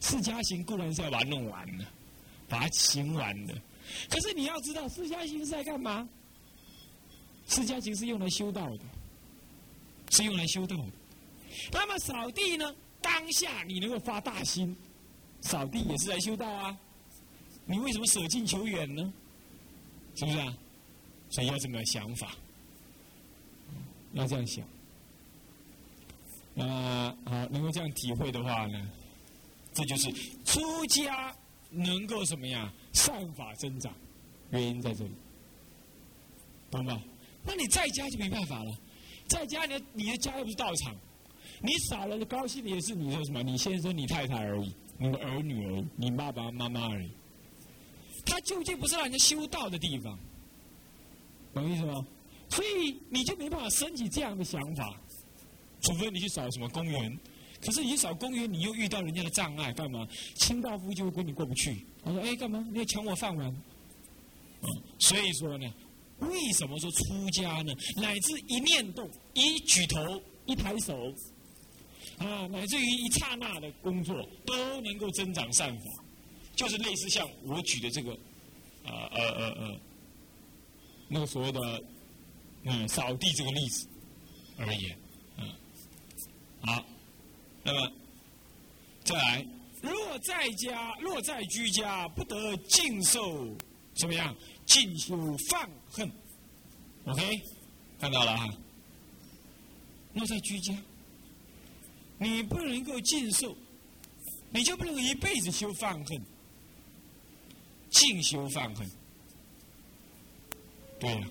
[0.00, 1.84] 四家行固然是要把它弄完的，
[2.48, 3.54] 把它行完的。
[4.10, 6.08] 可是你要知道，四家行是在干嘛？
[7.46, 8.80] 四家行是用来修道的，
[10.10, 10.92] 是用来修道的。
[11.72, 12.74] 那么扫地呢？
[13.00, 14.76] 当下你能够发大心，
[15.40, 16.76] 扫地也是来修道啊。
[17.64, 19.12] 你为什么舍近求远呢？
[20.16, 20.58] 是不是啊？
[21.30, 22.34] 所以要这么想法，
[24.12, 24.64] 要这样想。
[26.54, 28.90] 那好，能够这样体会的话呢，
[29.72, 30.10] 这就是
[30.44, 31.34] 出家
[31.70, 32.72] 能够什么呀？
[32.92, 33.94] 善法增长，
[34.50, 35.12] 原因在这里，
[36.70, 37.00] 懂吗？
[37.44, 38.76] 那你在家就没办法了，
[39.28, 40.96] 在家你你的家又不是道场，
[41.62, 43.42] 你少了高兴的也是你说什么？
[43.42, 47.10] 你先生、你太太而已，你的儿女而已，你爸爸妈妈而已。
[48.26, 50.18] 他究竟不是让人家修道的地方，
[51.54, 51.94] 懂意思吗？
[52.50, 55.00] 所以你就没办法升起这样的想法，
[55.82, 57.18] 除非你去扫什么公园。
[57.60, 60.06] 可是你扫公园，你又遇到人家的障碍，干嘛？
[60.36, 61.84] 清道夫就会跟你过不去。
[62.04, 62.64] 他说：“哎，干嘛？
[62.72, 63.62] 你要抢我饭碗？”，
[65.00, 65.66] 所以说呢，
[66.20, 67.72] 为什么说出家呢？
[67.96, 70.96] 乃至一念动、一举头、一抬手，
[72.18, 74.14] 啊，乃至于一刹那的工作，
[74.46, 75.84] 都能够增长善法。
[76.54, 78.10] 就是类似像我举的这个，
[78.84, 79.80] 呃呃呃呃，
[81.08, 81.82] 那个所谓的
[82.64, 83.88] 嗯扫地这个例子
[84.58, 84.98] 而言，
[85.38, 85.48] 嗯，
[86.60, 86.84] 好，
[87.62, 87.92] 那么
[89.04, 89.46] 再来，
[89.80, 93.56] 若在家，若在居家，不得尽受
[93.94, 94.34] 怎么样？
[94.66, 95.16] 尽修
[95.48, 96.12] 放恨
[97.06, 97.42] ，OK，
[97.98, 98.46] 看到了哈。
[100.12, 100.74] 若在居家，
[102.18, 103.56] 你不能够尽受，
[104.50, 106.22] 你就不能一辈子修放恨。
[107.90, 108.86] 进修放恨，
[111.00, 111.28] 对呀，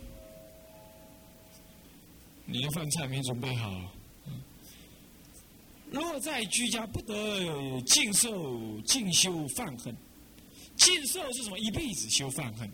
[2.45, 3.91] 你的饭菜没准备好。
[5.91, 9.95] 若在居家，不得尽受进修放恨。
[10.75, 11.57] 尽受是什么？
[11.57, 12.69] 一辈子修放恨，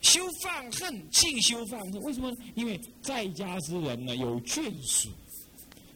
[0.00, 2.00] 修放恨，进修放恨。
[2.02, 2.32] 为什么？
[2.54, 5.10] 因为在家之人呢有眷属，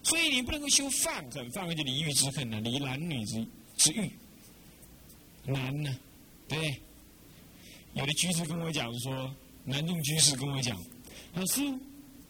[0.03, 1.51] 所以你不能够修放恨。
[1.53, 4.11] 放恨就离欲之恨呢，离男女之之欲。
[5.45, 5.97] 难呢，
[6.47, 6.81] 对。
[7.95, 9.35] 有的居士跟我讲说，
[9.66, 10.81] 南洞居士跟我讲，
[11.35, 11.61] 老师，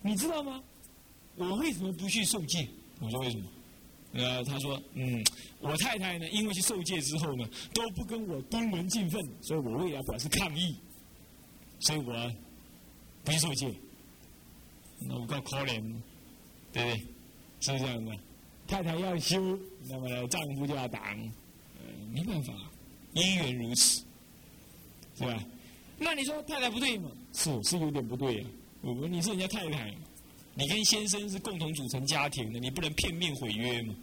[0.01, 0.63] 你知道吗？
[1.37, 2.67] 我为什么不去受戒？
[2.99, 3.45] 我说为什么？
[4.15, 5.23] 呃，他说，嗯，
[5.61, 10.75] 我太太呢，因为去受戒之后呢，都不跟我登门敬奉，所以我为了表示抗议，
[11.81, 12.33] 所以我
[13.23, 13.71] 不受戒。
[14.99, 15.83] 那我够可怜，
[16.73, 17.07] 对不对？
[17.61, 18.19] 是不是这样的，
[18.67, 19.59] 太太要修，
[19.91, 21.03] 那么丈夫就要挡，
[21.79, 22.55] 呃，没办法，
[23.13, 24.03] 因缘如此，
[25.19, 25.45] 是吧？
[25.99, 27.11] 那你说太太不对吗？
[27.37, 28.45] 是是有点不对呀。
[28.81, 29.95] 我你是人家太太，
[30.55, 33.95] 你跟先生是共同组成家庭的，你不能片面毁约嘛？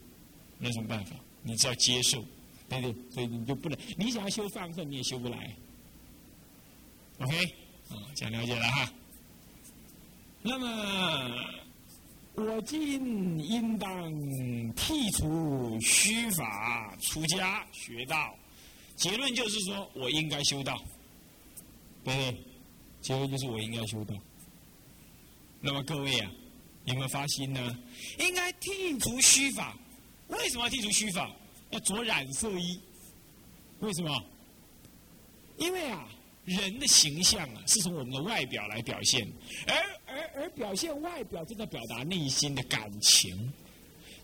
[0.58, 1.16] 那什么办法？
[1.42, 2.24] 你只要接受，
[2.70, 2.96] 对不对？
[3.12, 5.56] 所以你就不能，你想要修放恨，你也修不来。
[7.20, 7.44] OK，
[7.90, 8.94] 啊，这样了解了哈。
[10.42, 11.36] 那么
[12.36, 14.12] 我今应当
[14.74, 18.36] 剔除虚法，出家学道。
[18.96, 20.78] 结论就是说我应该修道。
[22.04, 22.44] 对不对？
[23.04, 24.16] 结果就是我应该修道。
[25.60, 26.32] 那么各位啊，
[26.86, 27.78] 有没有发心呢？
[28.18, 29.78] 应该剔除虚法。
[30.30, 31.30] 为什么要剔除虚法？
[31.72, 32.80] 要着染色衣。
[33.82, 34.24] 为什么？
[35.58, 36.08] 因为啊，
[36.46, 39.28] 人的形象啊，是从我们的外表来表现，
[39.68, 39.76] 而
[40.08, 43.52] 而而表现外表，正在表达内心的感情。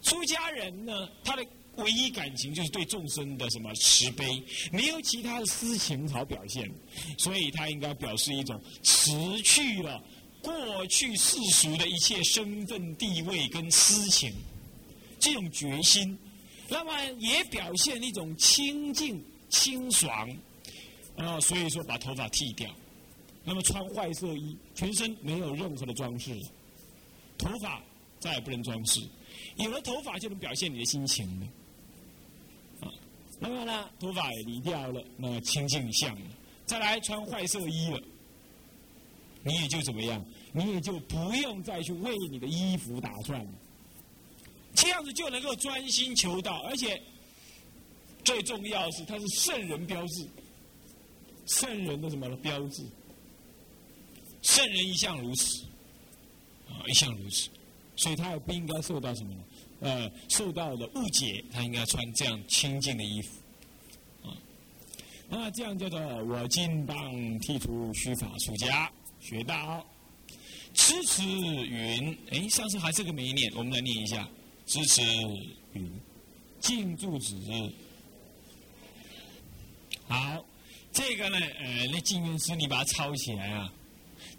[0.01, 1.45] 出家人呢，他的。
[1.75, 6.69] 唯一感情就是对众生的什么慈悲，没有其他的私情好表现，
[7.17, 9.11] 所以他应该表示一种辞
[9.43, 10.03] 去了
[10.41, 14.33] 过去世俗的一切身份地位跟私情，
[15.19, 16.17] 这种决心，
[16.67, 20.29] 那么也表现一种清净清爽，
[21.15, 22.69] 啊，所以说把头发剃掉，
[23.45, 26.37] 那么穿坏色衣，全身没有任何的装饰，
[27.37, 27.81] 头发
[28.19, 28.99] 再也不能装饰，
[29.55, 31.47] 有了头发就能表现你的心情了。
[33.39, 36.17] 那么呢，头发也理掉了，那么清净相。
[36.65, 37.99] 再来穿坏色衣了，
[39.43, 40.23] 你也就怎么样？
[40.51, 43.51] 你也就不用再去为你的衣服打算了。
[44.75, 47.01] 这样子就能够专心求道，而且
[48.23, 50.27] 最重要是，它是圣人标志，
[51.47, 52.83] 圣人的什么标志？
[54.41, 55.65] 圣人一向如此，
[56.67, 57.49] 啊，一向如此，
[57.99, 59.33] 所以他也不应该受到什么？
[59.81, 63.29] 呃，受到的误解，他应该穿这样清净的衣服，
[64.27, 64.35] 啊。
[65.29, 69.85] 那，这样叫做我今当剃除须发出家学道。
[70.73, 74.27] 支持云，哎，上次还是个没念，我们来念一下。
[74.65, 75.01] 支持
[75.73, 75.91] 云，
[76.59, 77.35] 静住止。
[80.07, 80.45] 好，
[80.91, 83.73] 这个呢，呃，那静音师你把它抄起来啊，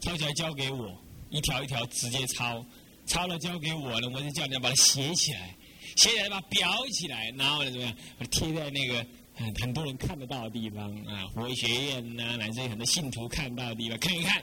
[0.00, 0.96] 抄起来交给我，
[1.30, 2.64] 一条一条直接抄，
[3.10, 5.56] 抄了交给我了，我就叫你把它写起来，
[5.96, 14.42] 写起来把它裱起来，然后呢怎么样，把它贴在那个很很多人看得到的地方啊，佛学院呐，乃至于很多信徒看到的地方，看一看。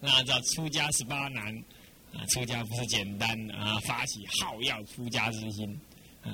[0.00, 1.56] 那叫出家十八难，
[2.12, 5.80] 啊，出家不是简单啊，发起好要出家之心，
[6.22, 6.30] 啊，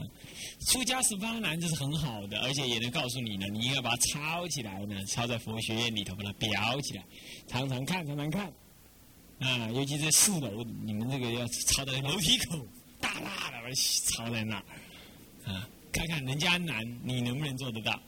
[0.70, 7.05] 出家十八难这是很好的，而且也能告诉你呢，你应该把它抄起来呢，抄在佛学院里头，把它裱起来，
[7.47, 8.53] 常常看，常常看，
[9.40, 12.59] 啊，尤其在四楼，你们这个要抄在楼梯口，
[13.01, 13.70] 大大的把
[14.07, 18.01] 抄在那儿，啊，看看人家难，你能不能做得到？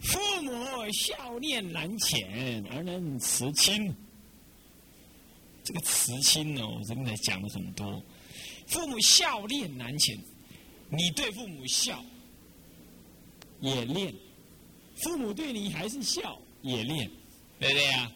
[0.00, 0.52] 父母
[0.92, 3.94] 孝念难浅，而能慈亲。
[5.62, 8.02] 这个慈亲呢，我这边讲了很多。
[8.66, 10.14] 父母孝念难浅，
[10.90, 12.04] 你对父母孝
[13.60, 14.14] 也念，
[14.96, 17.10] 父母对你还是孝也念，
[17.58, 18.12] 对不对呀？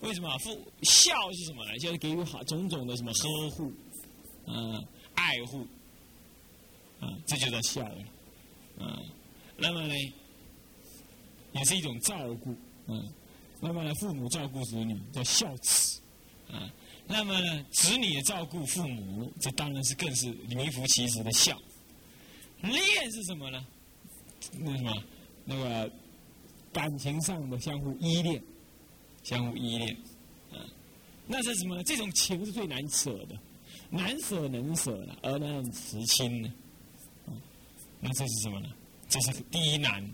[0.00, 1.78] 为什么父孝是什么呢？
[1.78, 3.72] 就是给予好种种的什么呵护，
[4.46, 5.66] 嗯，爱护，
[7.00, 8.04] 啊，这就叫孝了，
[8.78, 9.02] 啊，
[9.56, 9.94] 那么呢？
[11.52, 12.54] 也是一种照顾，
[12.86, 13.12] 嗯，
[13.60, 16.00] 那么呢，父母照顾子女叫孝慈，
[16.50, 16.72] 啊，
[17.06, 21.60] 那么呢，子女照顾父母，这当然是更是名副其实的孝。
[22.62, 23.66] 恋是什么呢？
[24.58, 25.04] 那什么，
[25.44, 25.92] 那个
[26.72, 28.42] 感情上的相互依恋，
[29.22, 29.96] 相互依恋，
[30.52, 30.58] 啊，
[31.26, 31.82] 那是什么？
[31.84, 33.38] 这种情是最难舍的，
[33.90, 36.52] 难舍能舍的，而能慈亲呢？
[37.26, 37.32] 啊，
[38.00, 38.68] 那这是什么呢？
[39.08, 40.08] 这是第一难。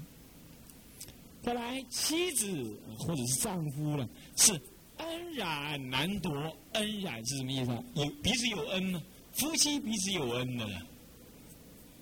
[1.42, 4.60] 再来，妻子或者是丈夫了，是
[4.96, 6.32] 恩染难夺。
[6.72, 7.84] 恩染是什么意思啊？
[7.94, 9.00] 有彼此有恩呢，
[9.32, 10.68] 夫妻彼此有恩的。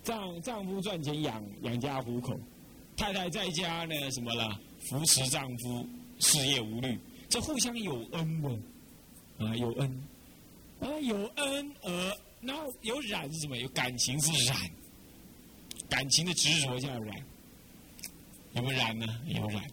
[0.03, 2.39] 丈丈夫赚钱养养家糊口，
[2.97, 4.59] 太太在家呢什么了？
[4.89, 5.87] 扶持丈夫
[6.19, 6.99] 事业无虑，
[7.29, 8.49] 这互相有恩的
[9.45, 10.03] 啊，有恩
[10.79, 13.57] 啊，有恩而然后有染是什么？
[13.57, 14.57] 有感情是染，
[15.89, 17.25] 感情的执着叫染。
[18.53, 19.05] 有没有染呢？
[19.27, 19.69] 有染，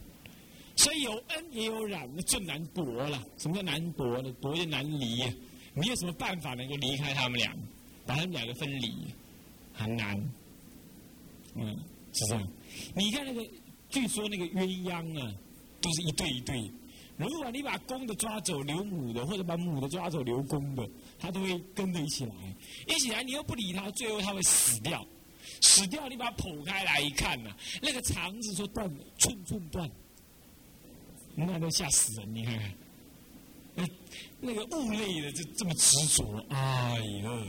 [0.74, 3.22] 所以有恩也有染，那最难夺了。
[3.38, 4.32] 什么叫难夺呢？
[4.40, 5.22] 夺就难离。
[5.74, 7.56] 你有什么办法能够离开他们俩，
[8.04, 9.06] 把他们两个分离？
[9.72, 10.18] 很难。
[11.54, 11.78] 嗯，
[12.12, 12.48] 是这样。
[12.94, 13.48] 你看那个，
[13.88, 15.34] 据说那个鸳鸯啊，
[15.82, 16.72] 都是一对一对。
[17.18, 22.34] 如果你把公的抓走留母的，或者把母的抓走留公的，它都会跟着一起来。
[22.88, 25.06] 一起来，你又不理它，最后它会死掉。
[25.60, 29.88] 死掉，你把它剖开来一看呢，那个肠子说断了，寸寸断，
[31.34, 32.34] 那都吓死人！
[32.34, 32.74] 你看看，
[33.74, 33.88] 那
[34.40, 37.46] 那个物类的就这么执着，哎呦，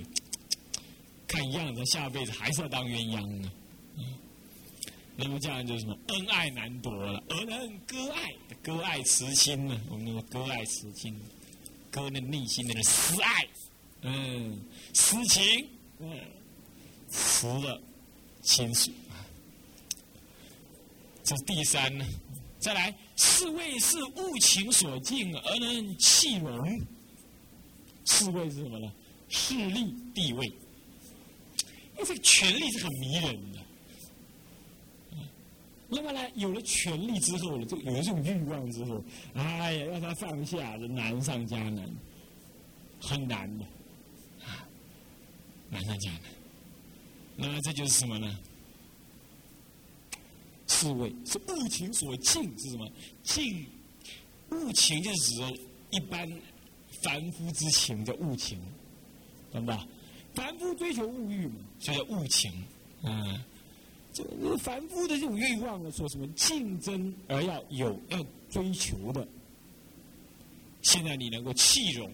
[1.28, 3.52] 看样子下辈子还是要当鸳鸯呢。
[5.15, 9.80] 那么这样就是什么恩爱难夺了，而能割爱，割爱慈亲呢？
[9.89, 11.15] 我们说割爱慈亲，
[11.91, 13.47] 割那内心的私爱，
[14.02, 14.60] 嗯，
[14.93, 15.67] 私情，
[15.99, 16.19] 嗯，
[17.10, 17.82] 慈了。
[18.45, 18.91] 亲属，
[21.23, 22.06] 这是第三呢。
[22.60, 26.82] 再来，侍卫是物情所敬而能弃容。
[28.04, 28.91] 侍卫是什么呢？
[29.30, 33.60] 势力地位，因为这个权力是很迷人的。
[35.93, 39.03] 那么呢，有了权力之后呢，就有了这种欲望之后，
[39.36, 41.89] 哎呀，让他放下，难上加难，
[43.00, 43.65] 很难的，
[44.46, 44.67] 啊，
[45.69, 46.21] 难上加难。
[47.35, 48.39] 那么这就是什么呢？
[50.67, 52.91] 侍卫是物情所敬，是什么？
[53.23, 53.65] 敬
[54.52, 55.60] 物情就是指
[55.91, 56.27] 一般
[57.04, 58.60] 凡夫之情叫物情，
[59.52, 59.87] 懂吧？
[60.33, 62.52] 凡夫追求物欲嘛，所以叫物情。
[63.04, 63.46] 啊，
[64.13, 64.23] 这
[64.57, 69.27] 凡夫的这种欲望呢，说什么竞争而要有要追求的。
[70.81, 72.11] 现在你能够弃容，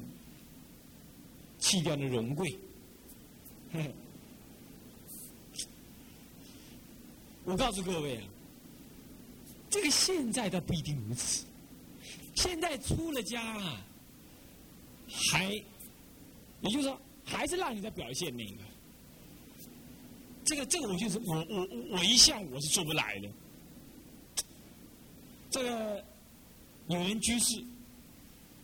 [1.57, 2.57] 弃掉那荣贵。
[7.43, 8.23] 我告诉各位啊，
[9.69, 11.45] 这个现在倒不一定如此。
[12.35, 13.81] 现在出了家啊，
[15.31, 15.51] 还，
[16.61, 18.68] 也就是说，还是让你在表现那个。
[20.49, 23.29] 这个这个，我就是我我我一向我是做不来的。
[25.51, 26.03] 这个
[26.87, 27.63] 有人居士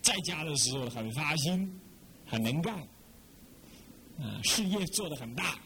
[0.01, 1.79] 在家的时候很发心，
[2.25, 2.75] 很能干，
[4.17, 5.59] 啊，事业做得很大。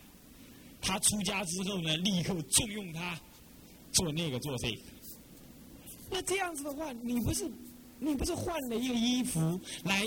[0.81, 3.17] 他出家之后呢，立刻重用他，
[3.93, 4.81] 做那个做这个，
[6.09, 7.49] 那这样子的话，你不是
[7.97, 10.03] 你不是换了一个衣服来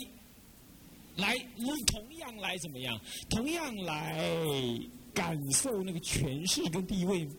[1.16, 1.38] 来
[1.86, 3.00] 同样来怎么样？
[3.30, 4.18] 同样来
[5.14, 7.32] 感受那个权势跟地位吗？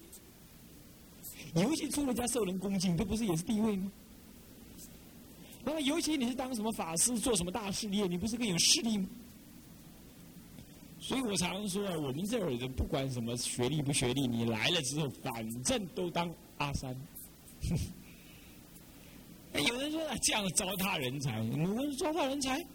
[1.56, 3.92] 尤其出了家受人恭敬，这不是也是地位吗？
[5.64, 9.08] 那么，尤其你是当什么法师，做什么大事业，你不是更有势力吗？
[11.00, 16.96] 所以我常说啊，我们这儿人不管什么学历不学历，你来了之后，反正都当阿三。
[19.54, 22.66] 有人说啊，这样糟蹋人才，我们糟蹋人才。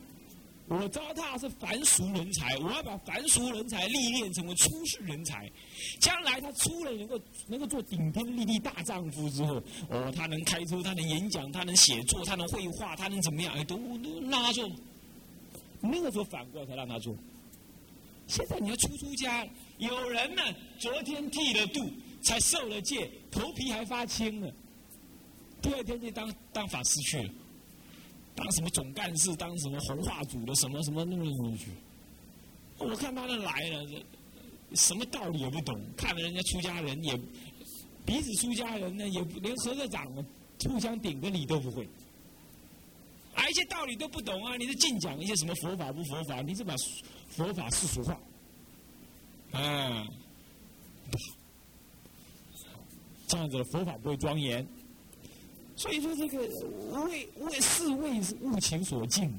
[0.68, 5.50] 我糟蹋是凡俗人才，我要把凡俗人才历练成为出世人才。
[5.98, 13.54] 将来他出了能够能够做顶天立地大丈夫之后，哦，他能开车，他能演讲，他能写作，他能绘画，他能怎么样？
[13.54, 14.70] 哎，都都让他做。
[15.80, 17.14] 那个时候反过来才让他做。
[18.26, 19.48] 现在你要出出家，
[19.78, 20.42] 有人呢，
[20.78, 21.90] 昨天剃了度，
[22.20, 24.46] 才受了戒，头皮还发青呢，
[25.62, 27.30] 第二天就当当法师去了。
[28.38, 31.66] 当什么总干事，当什么红化组的什么什么那么东西，
[32.78, 33.84] 我看他那来了，
[34.74, 37.16] 什么道理也不懂，看了人家出家人也
[38.06, 40.06] 彼此出家人呢，也连合个掌
[40.68, 41.88] 互相顶个礼都不会，
[43.34, 44.56] 而一些道理都不懂啊！
[44.56, 46.40] 你是净讲一些什么佛法不佛法？
[46.40, 46.76] 你是把
[47.30, 48.20] 佛法世俗化，
[49.50, 50.06] 啊，
[53.26, 54.64] 这样子佛法不会庄严。
[55.78, 56.38] 所以说，这个
[57.04, 59.32] 为为是为物情所禁，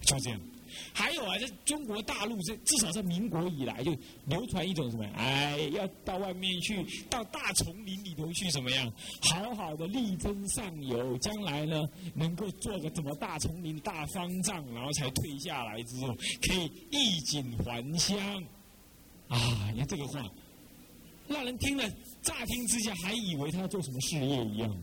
[0.00, 0.40] 就这样。
[0.94, 3.94] 还有啊，在中国大陆，这至少在民国以来就
[4.24, 5.04] 流传一种什么？
[5.16, 8.90] 哎，要到外面去，到大丛林里头去，怎么样？
[9.20, 11.82] 好好的力争上游，将来呢，
[12.14, 18.16] 能够做个怎么大丛林大方丈，然后才退下来之后，可以衣锦还乡。
[19.28, 20.24] 啊，你看这个话，
[21.28, 21.84] 让人听了
[22.22, 24.82] 乍听之下，还以为他要做什么事业一样。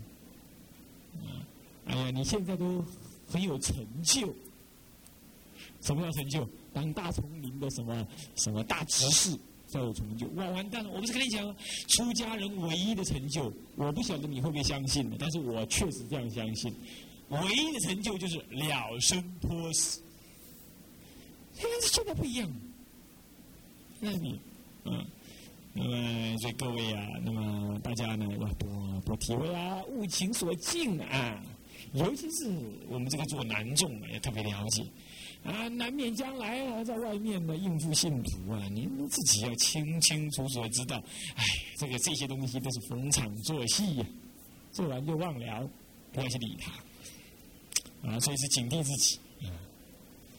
[1.88, 2.84] 哎呀，你现在都
[3.28, 4.34] 很有成就。
[5.82, 6.48] 什么叫成就？
[6.74, 10.28] 当大丛林的什么什么大执事，叫有成就。
[10.36, 10.90] 哇，完蛋了！
[10.92, 11.56] 我不是跟你讲，
[11.88, 16.74] 出家人唯一的成就，我不晓得你会不会相信，但是我确实这样相信。
[17.30, 20.02] 唯一的成就就是了生脱死。
[21.56, 22.52] 但是现在不一样。
[24.00, 24.40] 那你，
[24.86, 25.06] 嗯，
[25.74, 31.44] 那么所以各位啊，那么大家呢要多多体会啊，物情所境啊。
[31.94, 32.50] 尤其是
[32.90, 34.86] 我们这个做男众啊，也特别了解
[35.44, 40.98] 啊，难免将来啊，在外面呢应付信徒啊，您自己要清清楚楚的知道，
[41.36, 41.44] 哎，
[41.78, 44.06] 这个这些东西都是逢场作戏呀，
[44.72, 45.70] 做完就忘了，
[46.12, 49.50] 不要去理他啊，所以是警惕自己啊。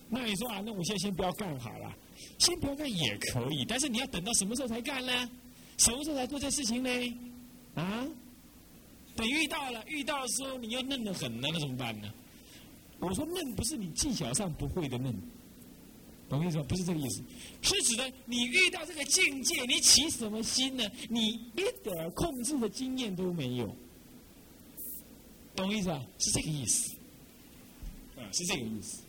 [0.09, 1.96] 那你说啊，那我现在先不要干好了，
[2.38, 5.30] 先不要干也可以，但是你要等到什么时候才干呢？
[5.78, 6.90] 什么时候才做这事情呢？
[7.74, 8.07] 啊？
[9.19, 12.09] 等遇到了，遇到的时候你又嫩得很呢，那怎么办呢？
[13.01, 15.12] 我说嫩不是你技巧上不会的嫩，
[16.29, 16.64] 懂意思吗？
[16.69, 17.21] 不是这个意思，
[17.61, 20.89] 是指的你遇到这个境界，你起什么心呢？
[21.09, 23.66] 你一点控制的经验都没有，
[25.57, 26.01] 懂我意思吧？
[26.21, 26.95] 是这个意思，
[28.19, 29.03] 啊，是这个意思，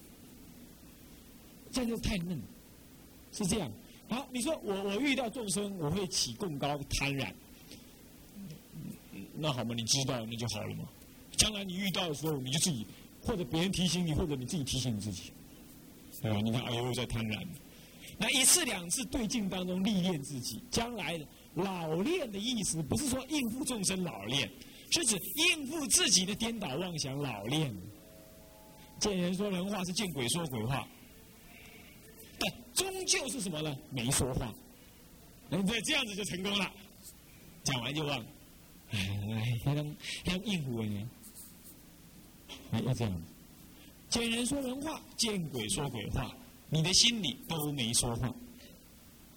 [1.71, 2.41] 这样就太嫩，
[3.31, 3.71] 是这样。
[4.07, 7.31] 好，你说我我遇到众生，我会起更高贪婪。
[9.39, 10.83] 那好嘛，你知道那就好了嘛。
[11.37, 12.85] 将来你遇到的时候，你就自己
[13.21, 15.31] 或者别人提醒你，或者你自己提醒你自己。
[16.21, 17.47] 对吧，你看，哎呦，在贪婪。
[18.17, 21.17] 那一次两次对镜当中历练自己，将来
[21.53, 24.51] 老练的意思不是说应付众生老练，
[24.91, 27.73] 是指应付自己的颠倒妄想老练。
[28.99, 30.85] 见人说人话，是见鬼说鬼话。
[32.37, 33.77] 但终究是什么呢？
[33.91, 34.53] 没说话。
[35.49, 36.69] 那这这样子就成功了。
[37.63, 38.19] 讲完就忘。
[38.19, 38.25] 哎，
[38.91, 41.09] 哎还能还能应付呢？
[42.71, 43.21] 哎，要这样。
[44.09, 46.35] 见人说人话，见鬼说鬼话，
[46.69, 48.33] 你的心里都没说话，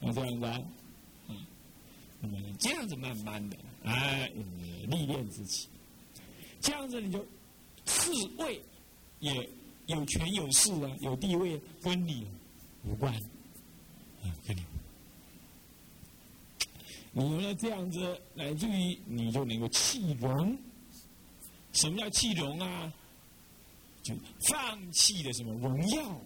[0.00, 0.62] 要这样子啊？
[2.22, 4.30] 嗯，这样子慢慢的，哎，
[4.88, 5.68] 历练自己，
[6.61, 7.18] 这样子你就
[7.84, 8.62] 侍卫
[9.20, 9.50] 也
[9.86, 12.26] 有权有势啊，有地位，跟你
[12.84, 13.12] 无关，
[14.22, 14.62] 啊，跟你。
[17.12, 20.58] 你有了这样子，乃至于你就能够气容。
[21.72, 22.92] 什么叫气容啊？
[24.02, 24.14] 就
[24.48, 26.20] 放弃了什么荣耀。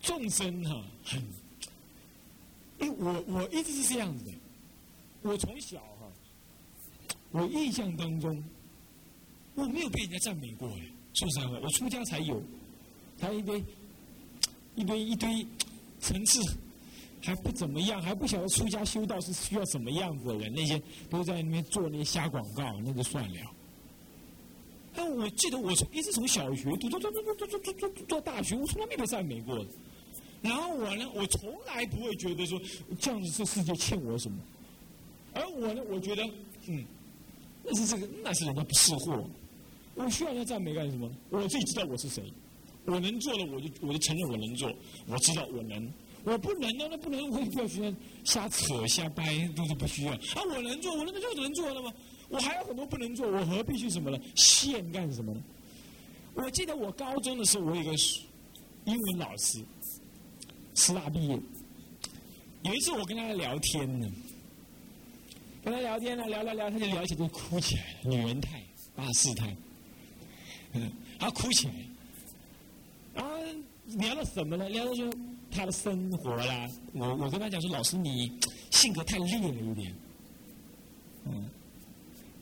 [0.00, 1.22] 众生哈很，
[2.78, 4.32] 哎，我我一直是这样子的。
[5.22, 6.10] 我从小哈，
[7.30, 8.42] 我印象当中，
[9.54, 10.80] 我没有被人家赞美过哎。
[11.14, 12.42] 说实在话，我出家才有，
[13.18, 13.62] 他一堆
[14.74, 15.46] 一堆一堆
[16.00, 16.40] 层次。
[17.20, 23.54] 还不怎么样，还不晓得出家修道是需要什么样子的人，那些都在那边做那些瞎广告，那就算了。
[24.94, 29.64] 但我记得我从一直从小学读到读到读到读到到大学，我从来没被赞美过。
[30.40, 32.60] 然后我呢，我从来不会觉得说
[32.98, 34.38] 这样子这世界欠我什么，
[35.34, 36.22] 而我呢，我觉得
[36.66, 36.84] 嗯，
[37.64, 39.28] 那是这个那是人家不识货，
[39.96, 41.10] 我需要他赞美干什么？
[41.30, 42.22] 我自己知道我是谁，
[42.84, 44.72] 我能做的我就我就承认我能做，
[45.08, 45.92] 我知道我能。
[46.30, 49.24] 我不能呢，那不能，我也不要去瞎扯瞎掰，
[49.56, 50.12] 都是不需要。
[50.12, 51.90] 啊，我能做，我那个就能做了吗？
[52.28, 54.18] 我还有很多不能做，我何必去什么呢？
[54.36, 55.42] 现干什么呢？
[56.34, 57.94] 我记得我高中的时候，我有个
[58.84, 59.64] 英文老师，
[60.74, 61.38] 师大毕业。
[62.64, 64.06] 有一次我跟他聊天呢，
[65.64, 68.62] 跟他聊天呢，聊聊聊，他就聊起就哭起来了，女人态，
[68.94, 69.56] 八四态，
[70.74, 71.74] 嗯，他哭起来，
[73.14, 73.34] 然后
[73.96, 74.68] 聊了什么呢？
[74.68, 75.10] 聊的就。
[75.50, 78.30] 他的生活啦，我我跟他讲说，老师你
[78.70, 79.94] 性格太烈了一点，
[81.24, 81.50] 嗯，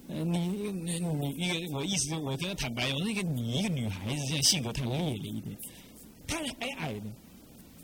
[0.08, 5.56] 呃，你你你一个我意思是，我跟他坦白，我说一个你一个女孩子，这样性格太烈了一点，
[6.26, 7.06] 他矮矮的，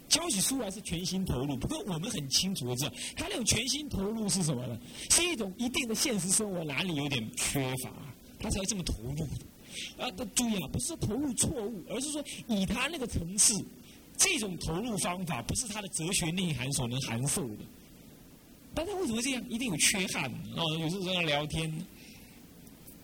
[0.09, 4.79] 教起书来是全心投入，不过我们很清楚的知道，他那种全心投入是什么呢？
[5.11, 7.91] 是一种一定的现实生活哪里有点缺乏，
[8.39, 9.27] 他才会这么投入的。
[9.97, 13.55] 啊，注意啊，不是投入错误，而是说以他那个层次。
[14.23, 17.65] 这种投入方法不是他的哲学内涵所能涵受的，
[18.73, 19.43] 但他为什么这样？
[19.49, 20.31] 一定有缺憾。
[20.55, 21.87] 哦，有时候跟他聊天，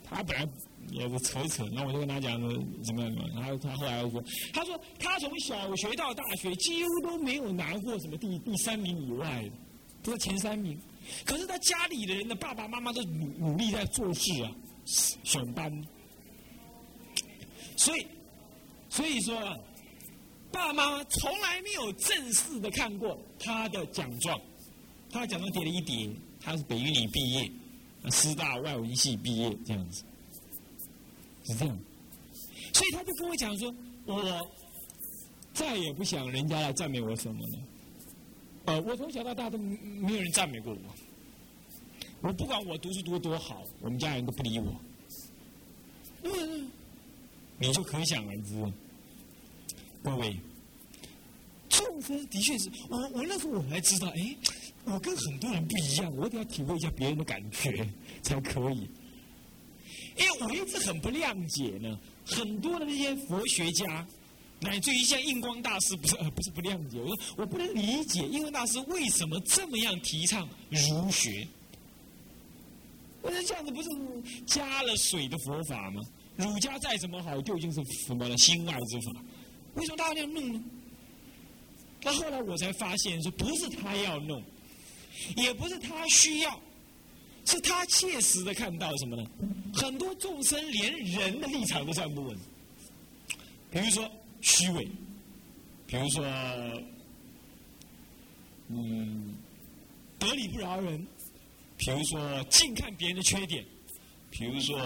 [0.04, 0.48] 他本来
[0.92, 2.48] 也是扯一扯，那我就跟他讲说
[2.84, 3.30] 怎么样怎么样。
[3.34, 9.50] 然后他后来又说，他说他从小学到大学几乎都没有拿过什么第第三名以外的，
[10.04, 10.78] 都是前三名。
[11.24, 14.52] 可是他家里的人的爸爸妈妈都努努力在做事啊，
[15.24, 15.84] 选班。
[17.76, 18.06] 所以，
[18.88, 19.34] 所以说。
[19.36, 19.58] 爸
[20.50, 24.40] 爸妈从来没有正式的看过他的奖状，
[25.10, 27.50] 他的奖状叠了一叠，他是北语里毕业，
[28.10, 30.02] 师大外文系毕业这样子，
[31.44, 31.78] 是这样，
[32.72, 33.74] 所以他就跟我讲说，
[34.06, 34.50] 我
[35.52, 37.58] 再也不想人家来赞美我什么了，
[38.64, 40.78] 呃，我从小到大都没有人赞美过我，
[42.22, 44.74] 我不管我读书读得多好，我们家人都不理我，
[46.22, 46.70] 嗯，
[47.58, 48.72] 你就可想而知。
[50.02, 50.36] 各位，
[51.68, 54.36] 中风的确是我，我那时候我才知道，哎，
[54.84, 57.86] 我跟很多人不一样，我得要体会一下别人的感觉
[58.22, 58.88] 才可以。
[60.16, 64.06] 因为我一直很不谅解呢，很多的那些佛学家，
[64.60, 71.46] 乃至于像印光大师，不是呃不是不谅解，我说我不能理解印光大师为什么这么样提倡儒学。
[73.20, 73.88] 我说这样子不是
[74.46, 76.02] 加了水的佛法吗？
[76.36, 79.22] 儒家再怎么好，就已经是什么了心外之法。
[79.78, 80.60] 为什么他要弄呢？
[82.02, 84.42] 那后来我才发现，说不是他要弄，
[85.36, 86.60] 也不是他需要，
[87.44, 89.24] 是他切实的看到什么呢？
[89.74, 92.36] 很多众生连人的立场都站不稳，
[93.70, 94.10] 比如说
[94.40, 94.88] 虚伪，
[95.86, 96.24] 比如说
[98.68, 99.34] 嗯
[100.18, 101.06] 得理不饶人，
[101.76, 103.64] 比如说净看别人的缺点，
[104.30, 104.78] 比如说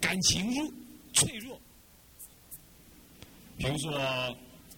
[0.00, 0.72] 感情弱
[1.12, 1.55] 脆弱。
[3.56, 4.36] 比如说，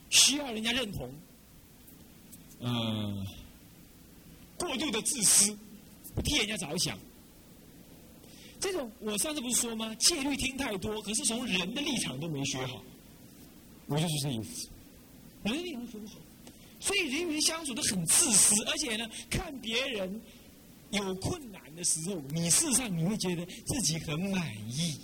[0.08, 1.12] 需要人家认同，
[2.60, 3.26] 嗯，
[4.56, 5.56] 过度的自私，
[6.14, 6.98] 不替人家着想，
[8.60, 9.94] 这种我上次不是说吗？
[9.96, 12.82] 戒律听太多，可是从人的立场都没学好，
[13.86, 14.68] 我就是这意思。
[15.42, 16.14] 人的立场学不好，
[16.80, 20.20] 所以人与人相处都很自私，而且呢，看别人
[20.90, 24.96] 有困难的时候，你事实上你会觉得自己很满意。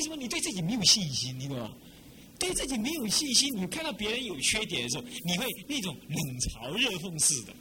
[0.00, 1.38] 为什么你对自己没有信心？
[1.38, 1.70] 你懂吗？
[2.38, 7.52] 对自己没有信心，你看到别人有缺点的时候，你会那种冷嘲热讽似的。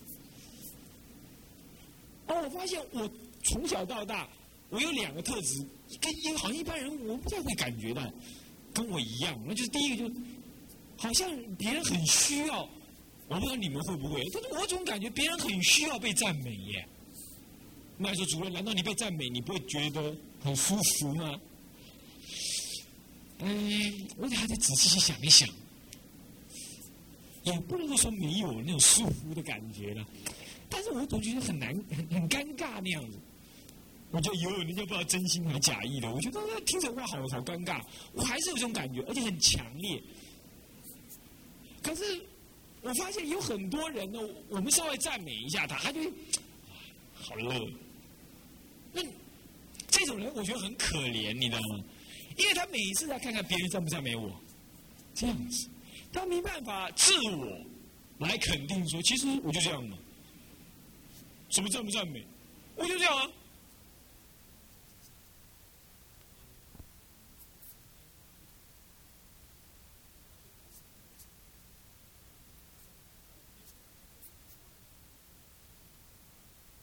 [2.28, 3.12] 哦，我发现我
[3.44, 4.26] 从小到大，
[4.70, 5.68] 我有两个特质，
[6.00, 8.10] 跟一好像一般人我不太会感觉到，
[8.74, 9.38] 跟我一样。
[9.46, 10.16] 那就是第一个，就
[10.96, 12.62] 好像别人很需要，
[13.28, 16.88] 我不知道你们会不会，但是我总感觉别人很需要被赞美耶。
[17.98, 21.38] 那你说主任，难道你被赞美，你不会觉得很舒服吗？
[23.40, 25.48] 嗯，我得还得仔细去想一想，
[27.44, 30.06] 也不能够说没有那种束缚的感觉了，
[30.70, 33.18] 但是我总觉得很难、很很尴尬那样子。
[34.12, 37.82] 我觉得有人家不知道真心还是假意的，我觉得听着话好好尴尬，
[38.12, 40.02] 我还是有这种感觉，而且很强烈。
[41.82, 42.04] 可是
[42.82, 44.20] 我发现有很多人呢，
[44.50, 46.02] 我们稍微赞美一下他，他就
[47.14, 47.72] 好乐。
[48.92, 49.02] 那
[49.88, 51.84] 这种人我觉得很可怜，你知道吗？
[52.40, 54.32] 因为他每一次在看看别人赞不赞美我，
[55.14, 55.70] 这样子，
[56.12, 57.60] 他没办法自我
[58.20, 59.98] 来肯定说，其实我就这样嘛。
[61.50, 62.26] 什么赞不赞美？
[62.76, 63.30] 我就这样啊。